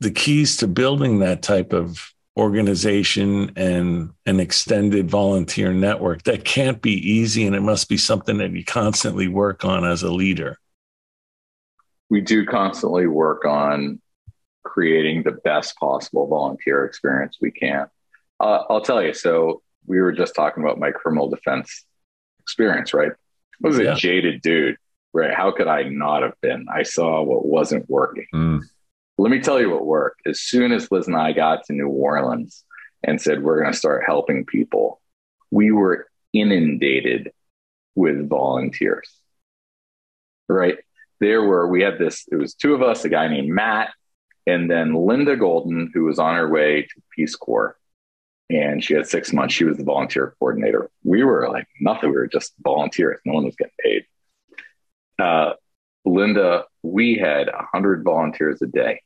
[0.00, 6.80] the keys to building that type of organization and an extended volunteer network that can't
[6.80, 10.56] be easy and it must be something that you constantly work on as a leader
[12.10, 14.00] we do constantly work on
[14.62, 17.88] creating the best possible volunteer experience we can
[18.40, 21.84] uh, i'll tell you so we were just talking about my criminal defense
[22.40, 24.76] experience right i was a jaded dude
[25.12, 28.60] right how could i not have been i saw what wasn't working mm
[29.18, 30.22] let me tell you what worked.
[30.26, 32.64] As soon as Liz and I got to New Orleans
[33.02, 35.00] and said, we're going to start helping people,
[35.50, 37.32] we were inundated
[37.96, 39.10] with volunteers.
[40.48, 40.78] Right.
[41.20, 43.90] There were, we had this, it was two of us, a guy named Matt,
[44.46, 47.76] and then Linda Golden, who was on her way to Peace Corps.
[48.50, 49.54] And she had six months.
[49.54, 50.90] She was the volunteer coordinator.
[51.04, 52.10] We were like nothing.
[52.10, 53.20] We were just volunteers.
[53.24, 54.04] No one was getting paid.
[55.18, 55.52] Uh,
[56.04, 59.02] Linda, we had 100 volunteers a day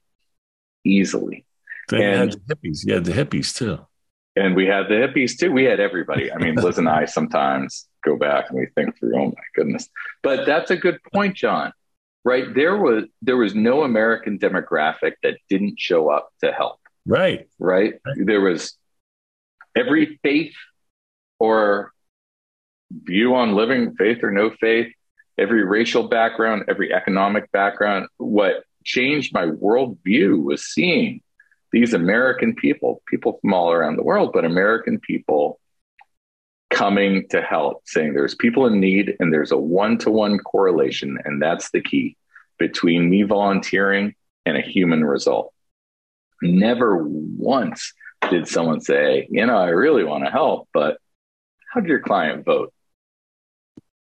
[0.84, 1.45] easily.
[1.88, 2.86] They and, had the hippies.
[2.86, 3.84] You had the hippies too.
[4.36, 5.53] And we had the hippies too.
[5.53, 6.32] We had everybody.
[6.32, 9.88] I mean, Liz and I sometimes go back and we think through, oh my goodness.
[10.22, 11.72] But that's a good point, John.
[12.24, 12.55] Right.
[12.55, 16.78] There was there was no American demographic that didn't show up to help.
[17.05, 17.49] Right.
[17.59, 17.95] Right.
[18.07, 18.16] right.
[18.26, 18.76] There was
[19.77, 20.55] every faith
[21.39, 21.93] or
[22.91, 24.93] view on living, faith or no faith,
[25.39, 28.09] every racial background, every economic background.
[28.18, 31.23] What changed my worldview was seeing
[31.73, 35.59] these American people, people from all around the world, but American people
[36.70, 41.18] coming to help, saying there's people in need and there's a one to one correlation.
[41.25, 42.16] And that's the key
[42.59, 44.14] between me volunteering
[44.45, 45.53] and a human result.
[46.43, 47.93] Never once
[48.31, 50.99] did someone say, you know, I really want to help, but
[51.73, 52.73] how did your client vote?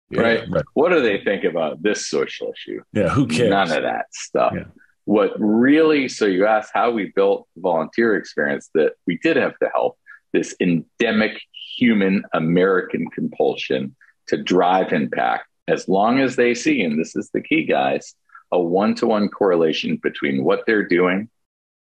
[0.09, 0.49] Yeah, right?
[0.49, 0.65] right?
[0.73, 2.81] What do they think about this social issue?
[2.93, 3.49] Yeah, who cares?
[3.49, 4.53] None of that stuff.
[4.55, 4.65] Yeah.
[5.05, 9.69] What really, so you asked how we built volunteer experience that we did have to
[9.73, 9.97] help
[10.33, 11.41] this endemic
[11.77, 13.95] human American compulsion
[14.27, 18.15] to drive impact as long as they see, and this is the key, guys,
[18.51, 21.29] a one to one correlation between what they're doing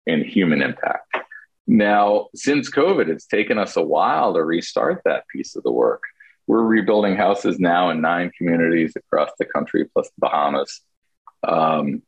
[0.08, 1.09] and human impact.
[1.70, 6.02] Now, since COVID, it's taken us a while to restart that piece of the work.
[6.48, 10.82] We're rebuilding houses now in nine communities across the country, plus the Bahamas.
[11.44, 12.02] Um,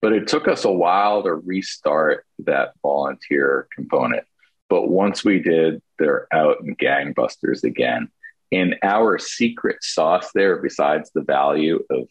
[0.00, 4.24] but it took us a while to restart that volunteer component.
[4.70, 8.08] But once we did, they're out in gangbusters again.
[8.52, 12.08] And our secret sauce there, besides the value of,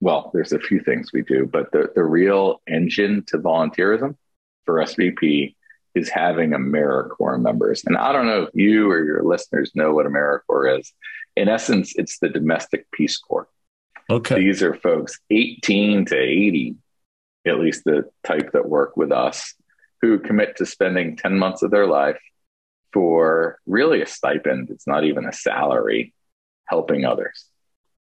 [0.00, 4.16] well, there's a few things we do, but the, the real engine to volunteerism
[4.64, 5.54] for SBP
[5.94, 7.84] is having AmeriCorps members.
[7.86, 10.92] And I don't know if you or your listeners know what AmeriCorps is.
[11.36, 13.48] In essence, it's the domestic Peace Corps.
[14.10, 14.36] Okay.
[14.36, 16.76] These are folks 18 to 80,
[17.46, 19.54] at least the type that work with us,
[20.02, 22.20] who commit to spending 10 months of their life
[22.92, 24.70] for really a stipend.
[24.70, 26.12] It's not even a salary,
[26.66, 27.46] helping others.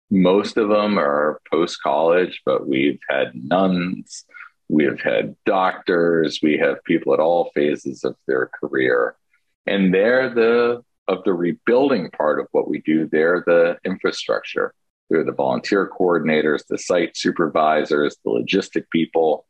[0.09, 4.25] Most of them are post college, but we've had nuns,
[4.69, 9.15] we have had doctors, we have people at all phases of their career.
[9.65, 14.73] And they're the of the rebuilding part of what we do, they're the infrastructure.
[15.09, 19.45] They're the volunteer coordinators, the site supervisors, the logistic people,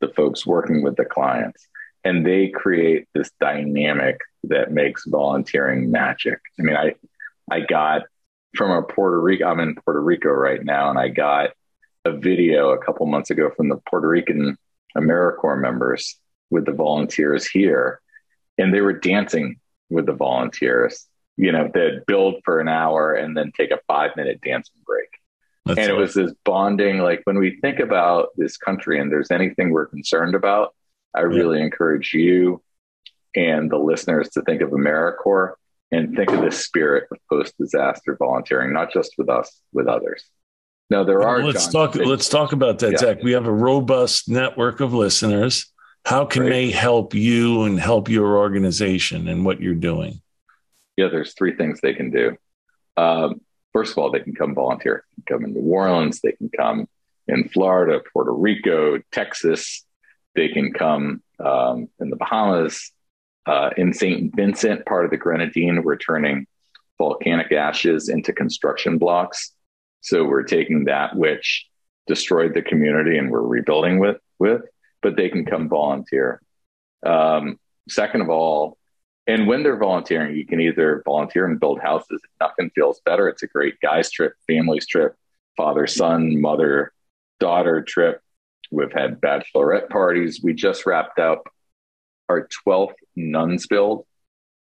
[0.00, 1.66] the folks working with the clients.
[2.04, 6.38] And they create this dynamic that makes volunteering magic.
[6.58, 6.94] I mean, I
[7.50, 8.02] I got
[8.54, 11.50] from a Puerto Rico, I'm in Puerto Rico right now, and I got
[12.04, 14.56] a video a couple months ago from the Puerto Rican
[14.96, 16.16] AmeriCorps members
[16.50, 18.00] with the volunteers here,
[18.58, 21.06] and they were dancing with the volunteers.
[21.36, 25.08] You know, they'd build for an hour and then take a five minute dancing break.
[25.64, 26.98] That's and it was this bonding.
[26.98, 30.74] Like when we think about this country and there's anything we're concerned about,
[31.14, 32.62] I really encourage you
[33.34, 35.54] and the listeners to think of AmeriCorps
[35.92, 40.24] and think of the spirit of post disaster volunteering, not just with us, with others.
[40.90, 41.42] Now there are.
[41.42, 41.94] Let's John, talk.
[41.94, 42.98] let's talk about that, yeah.
[42.98, 43.22] Zack.
[43.22, 45.66] We have a robust network of listeners.
[46.04, 50.20] How can they help you and help your organization and what you're doing?
[50.96, 52.36] Yeah, there's three things they can do.
[52.96, 53.40] Um,
[53.72, 55.04] first of all, they can come volunteer.
[55.10, 56.20] They can come in New Orleans.
[56.20, 56.88] They can come
[57.28, 59.84] in Florida, Puerto Rico, Texas.
[60.34, 62.92] They can come um, in the Bahamas,
[63.46, 64.34] uh, in St.
[64.34, 65.82] Vincent, part of the Grenadine.
[65.82, 66.46] We're turning
[66.98, 69.52] volcanic ashes into construction blocks
[70.00, 71.66] so we're taking that which
[72.06, 74.62] destroyed the community and we're rebuilding with with,
[75.02, 76.40] but they can come volunteer.
[77.04, 78.78] Um, second of all,
[79.26, 82.20] and when they're volunteering, you can either volunteer and build houses.
[82.40, 83.28] Nothing feels better.
[83.28, 85.14] It's a great guys trip, families trip,
[85.56, 86.92] father son, mother
[87.38, 88.22] daughter trip.
[88.70, 90.40] We've had bachelorette parties.
[90.42, 91.44] We just wrapped up
[92.28, 94.06] our 12th nuns build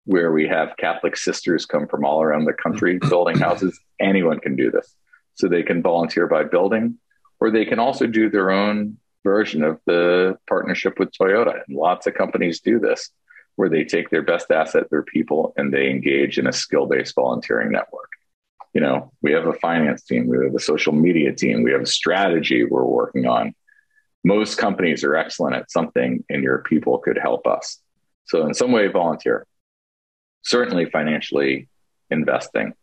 [0.05, 3.79] where we have Catholic sisters come from all around the country building houses.
[4.01, 4.95] Anyone can do this.
[5.35, 6.99] So they can volunteer by building,
[7.41, 11.61] or they can also do their own version of the partnership with Toyota.
[11.67, 13.11] And lots of companies do this,
[13.57, 17.15] where they take their best asset, their people, and they engage in a skill based
[17.15, 18.11] volunteering network.
[18.75, 21.83] You know, we have a finance team, we have a social media team, we have
[21.83, 23.55] a strategy we're working on.
[24.25, 27.79] Most companies are excellent at something, and your people could help us.
[28.25, 29.47] So, in some way, volunteer.
[30.43, 31.69] Certainly, financially
[32.11, 32.75] investing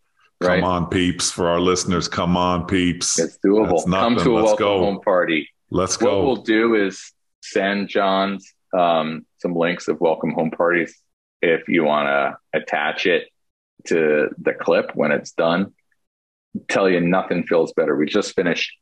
[0.41, 0.61] Right?
[0.61, 1.31] Come on, peeps!
[1.31, 3.19] For our listeners, come on, peeps!
[3.19, 3.85] It's doable.
[3.91, 4.79] Come to a Let's welcome go.
[4.81, 5.49] home party.
[5.71, 6.19] Let's go.
[6.19, 7.13] What we'll do is
[7.43, 8.39] send John
[8.77, 11.01] um, some links of welcome home parties
[11.41, 13.29] if you want to attach it
[13.87, 15.73] to the clip when it's done.
[16.69, 17.97] Tell you nothing feels better.
[17.97, 18.73] We just finished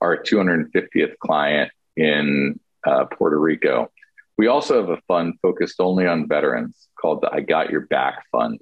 [0.00, 3.90] our 250th client in uh, Puerto Rico.
[4.38, 8.24] We also have a fund focused only on veterans called the I Got Your Back
[8.30, 8.60] Fund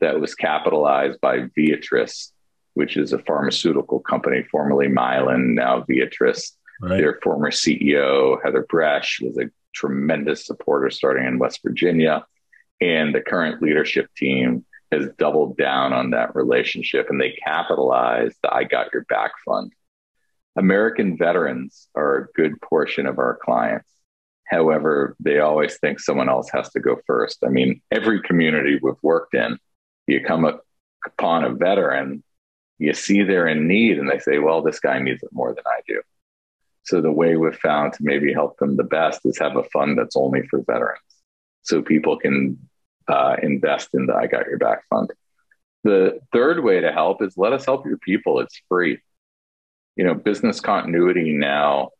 [0.00, 2.32] that was capitalized by Viatris,
[2.74, 6.52] which is a pharmaceutical company, formerly Mylan, now Viatris.
[6.80, 6.98] Right.
[6.98, 12.26] Their former CEO, Heather Bresch, was a tremendous supporter starting in West Virginia.
[12.80, 18.54] And the current leadership team has doubled down on that relationship and they capitalized the
[18.54, 19.72] I Got Your Back Fund.
[20.56, 23.90] American veterans are a good portion of our clients.
[24.46, 27.38] However, they always think someone else has to go first.
[27.44, 29.58] I mean, every community we've worked in,
[30.06, 30.46] you come
[31.04, 32.22] upon a veteran,
[32.78, 35.64] you see they're in need, and they say, well, this guy needs it more than
[35.66, 36.00] I do.
[36.86, 39.98] So the way we've found to maybe help them the best is have a fund
[39.98, 41.00] that's only for veterans.
[41.62, 42.58] So people can
[43.08, 45.10] uh, invest in the I Got Your Back fund.
[45.82, 48.38] The third way to help is let us help your people.
[48.38, 49.00] It's free.
[49.96, 51.90] You know, business continuity now,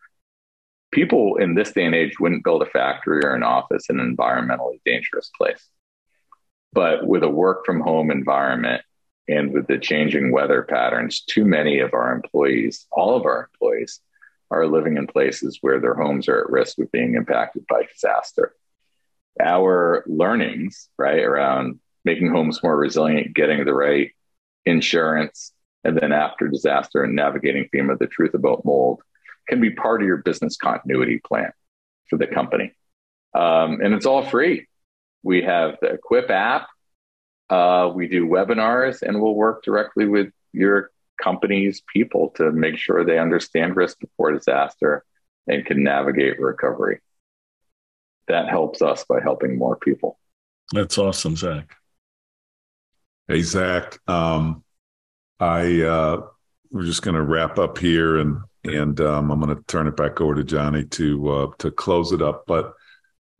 [0.93, 4.17] people in this day and age wouldn't build a factory or an office in an
[4.17, 5.69] environmentally dangerous place.
[6.73, 8.83] But with a work from home environment
[9.29, 14.01] and with the changing weather patterns, too many of our employees, all of our employees,
[14.51, 18.55] are living in places where their homes are at risk of being impacted by disaster
[19.41, 24.13] our learnings, right, around making homes more resilient, getting the right
[24.65, 25.53] insurance,
[25.85, 29.03] and then after disaster and navigating FEMA, the truth about mold
[29.49, 31.53] can be part of your business continuity plan
[32.09, 32.73] for the company.
[33.35, 34.67] Um, and it's all free.
[35.23, 36.67] We have the Equip app.
[37.49, 40.91] Uh, we do webinars and we'll work directly with your
[41.23, 45.05] company's people to make sure they understand risk before disaster
[45.47, 47.01] and can navigate recovery
[48.29, 50.19] that helps us by helping more people.
[50.73, 51.77] That's awesome, Zack.
[53.29, 53.99] Hey, Zack.
[54.09, 54.65] Um,
[55.39, 56.23] I uh,
[56.71, 59.97] we're just going to wrap up here, and and um, I'm going to turn it
[59.97, 62.45] back over to Johnny to uh, to close it up.
[62.47, 62.73] But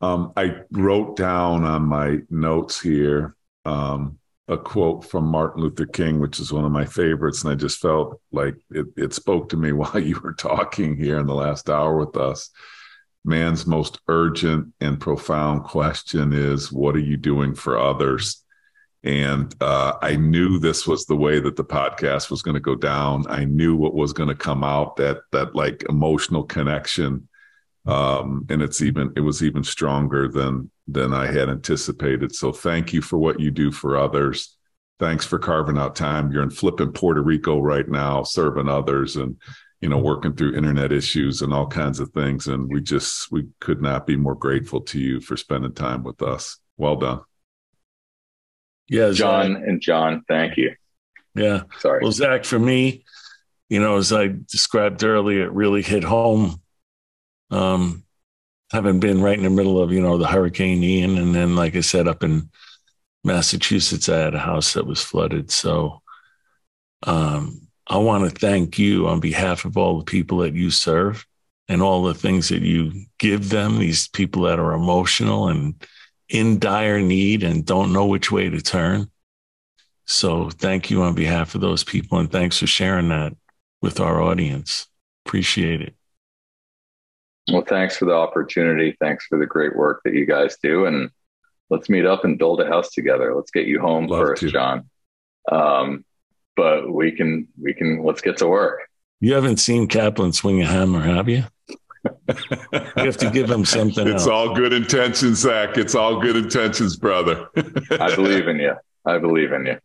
[0.01, 6.19] um, I wrote down on my notes here um, a quote from Martin Luther King,
[6.19, 9.57] which is one of my favorites, and I just felt like it, it spoke to
[9.57, 12.49] me while you were talking here in the last hour with us.
[13.25, 18.43] Man's most urgent and profound question is what are you doing for others?
[19.03, 22.75] And uh, i knew this was the way that the podcast was going to go
[22.75, 23.25] down.
[23.29, 27.27] I knew what was going to come out that that like emotional connection
[27.87, 32.93] um, and it's even it was even stronger than than i had anticipated so thank
[32.93, 34.57] you for what you do for others
[34.99, 39.35] thanks for carving out time you're in flipping puerto rico right now serving others and
[39.81, 42.47] you know, working through internet issues and all kinds of things.
[42.47, 46.21] And we just, we could not be more grateful to you for spending time with
[46.21, 46.57] us.
[46.77, 47.21] Well done.
[48.89, 49.11] Yeah.
[49.11, 49.63] John Zack.
[49.67, 50.73] and John, thank you.
[51.35, 51.63] Yeah.
[51.79, 51.99] Sorry.
[52.01, 53.03] Well, Zack, for me,
[53.69, 56.59] you know, as I described earlier, it really hit home.
[57.51, 58.03] Um,
[58.71, 61.17] having been right in the middle of, you know, the Hurricane Ian.
[61.17, 62.49] And then, like I said, up in
[63.23, 65.51] Massachusetts, I had a house that was flooded.
[65.51, 66.01] So,
[67.03, 71.25] um, I want to thank you on behalf of all the people that you serve
[71.69, 75.75] and all the things that you give them, these people that are emotional and
[76.29, 79.09] in dire need and don't know which way to turn.
[80.05, 83.35] So thank you on behalf of those people and thanks for sharing that
[83.81, 84.87] with our audience.
[85.25, 85.96] Appreciate it.
[87.51, 88.97] Well, thanks for the opportunity.
[88.99, 90.85] Thanks for the great work that you guys do.
[90.85, 91.09] And
[91.69, 93.33] let's meet up and build a house together.
[93.35, 94.51] Let's get you home Love first, to.
[94.51, 94.89] John.
[95.51, 96.03] Um,
[96.55, 98.81] but we can we can let's get to work.
[99.19, 101.43] You haven't seen Kaplan swing a hammer, have you?
[102.03, 104.07] you have to give him something.
[104.07, 104.27] It's else.
[104.27, 105.77] all good intentions, Zack.
[105.77, 107.47] It's all good intentions, brother.
[107.91, 108.75] I believe in you.
[109.05, 109.77] I believe in you.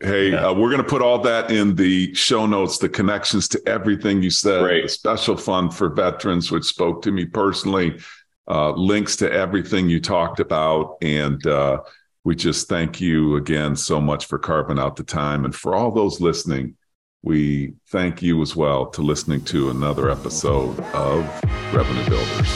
[0.00, 0.48] Hey, yeah.
[0.48, 4.22] uh, we're going to put all that in the show notes, the connections to everything
[4.22, 4.82] you said, Great.
[4.82, 7.98] the special fund for veterans, which spoke to me personally,
[8.46, 10.96] uh, links to everything you talked about.
[11.00, 11.80] And uh,
[12.24, 15.46] we just thank you again so much for carving out the time.
[15.46, 16.76] And for all those listening,
[17.22, 21.24] we thank you as well to listening to another episode of
[21.72, 22.48] Revenue Builders.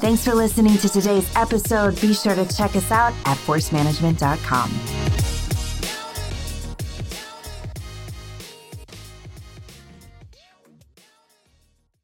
[0.00, 2.00] Thanks for listening to today's episode.
[2.00, 5.29] Be sure to check us out at forcemanagement.com.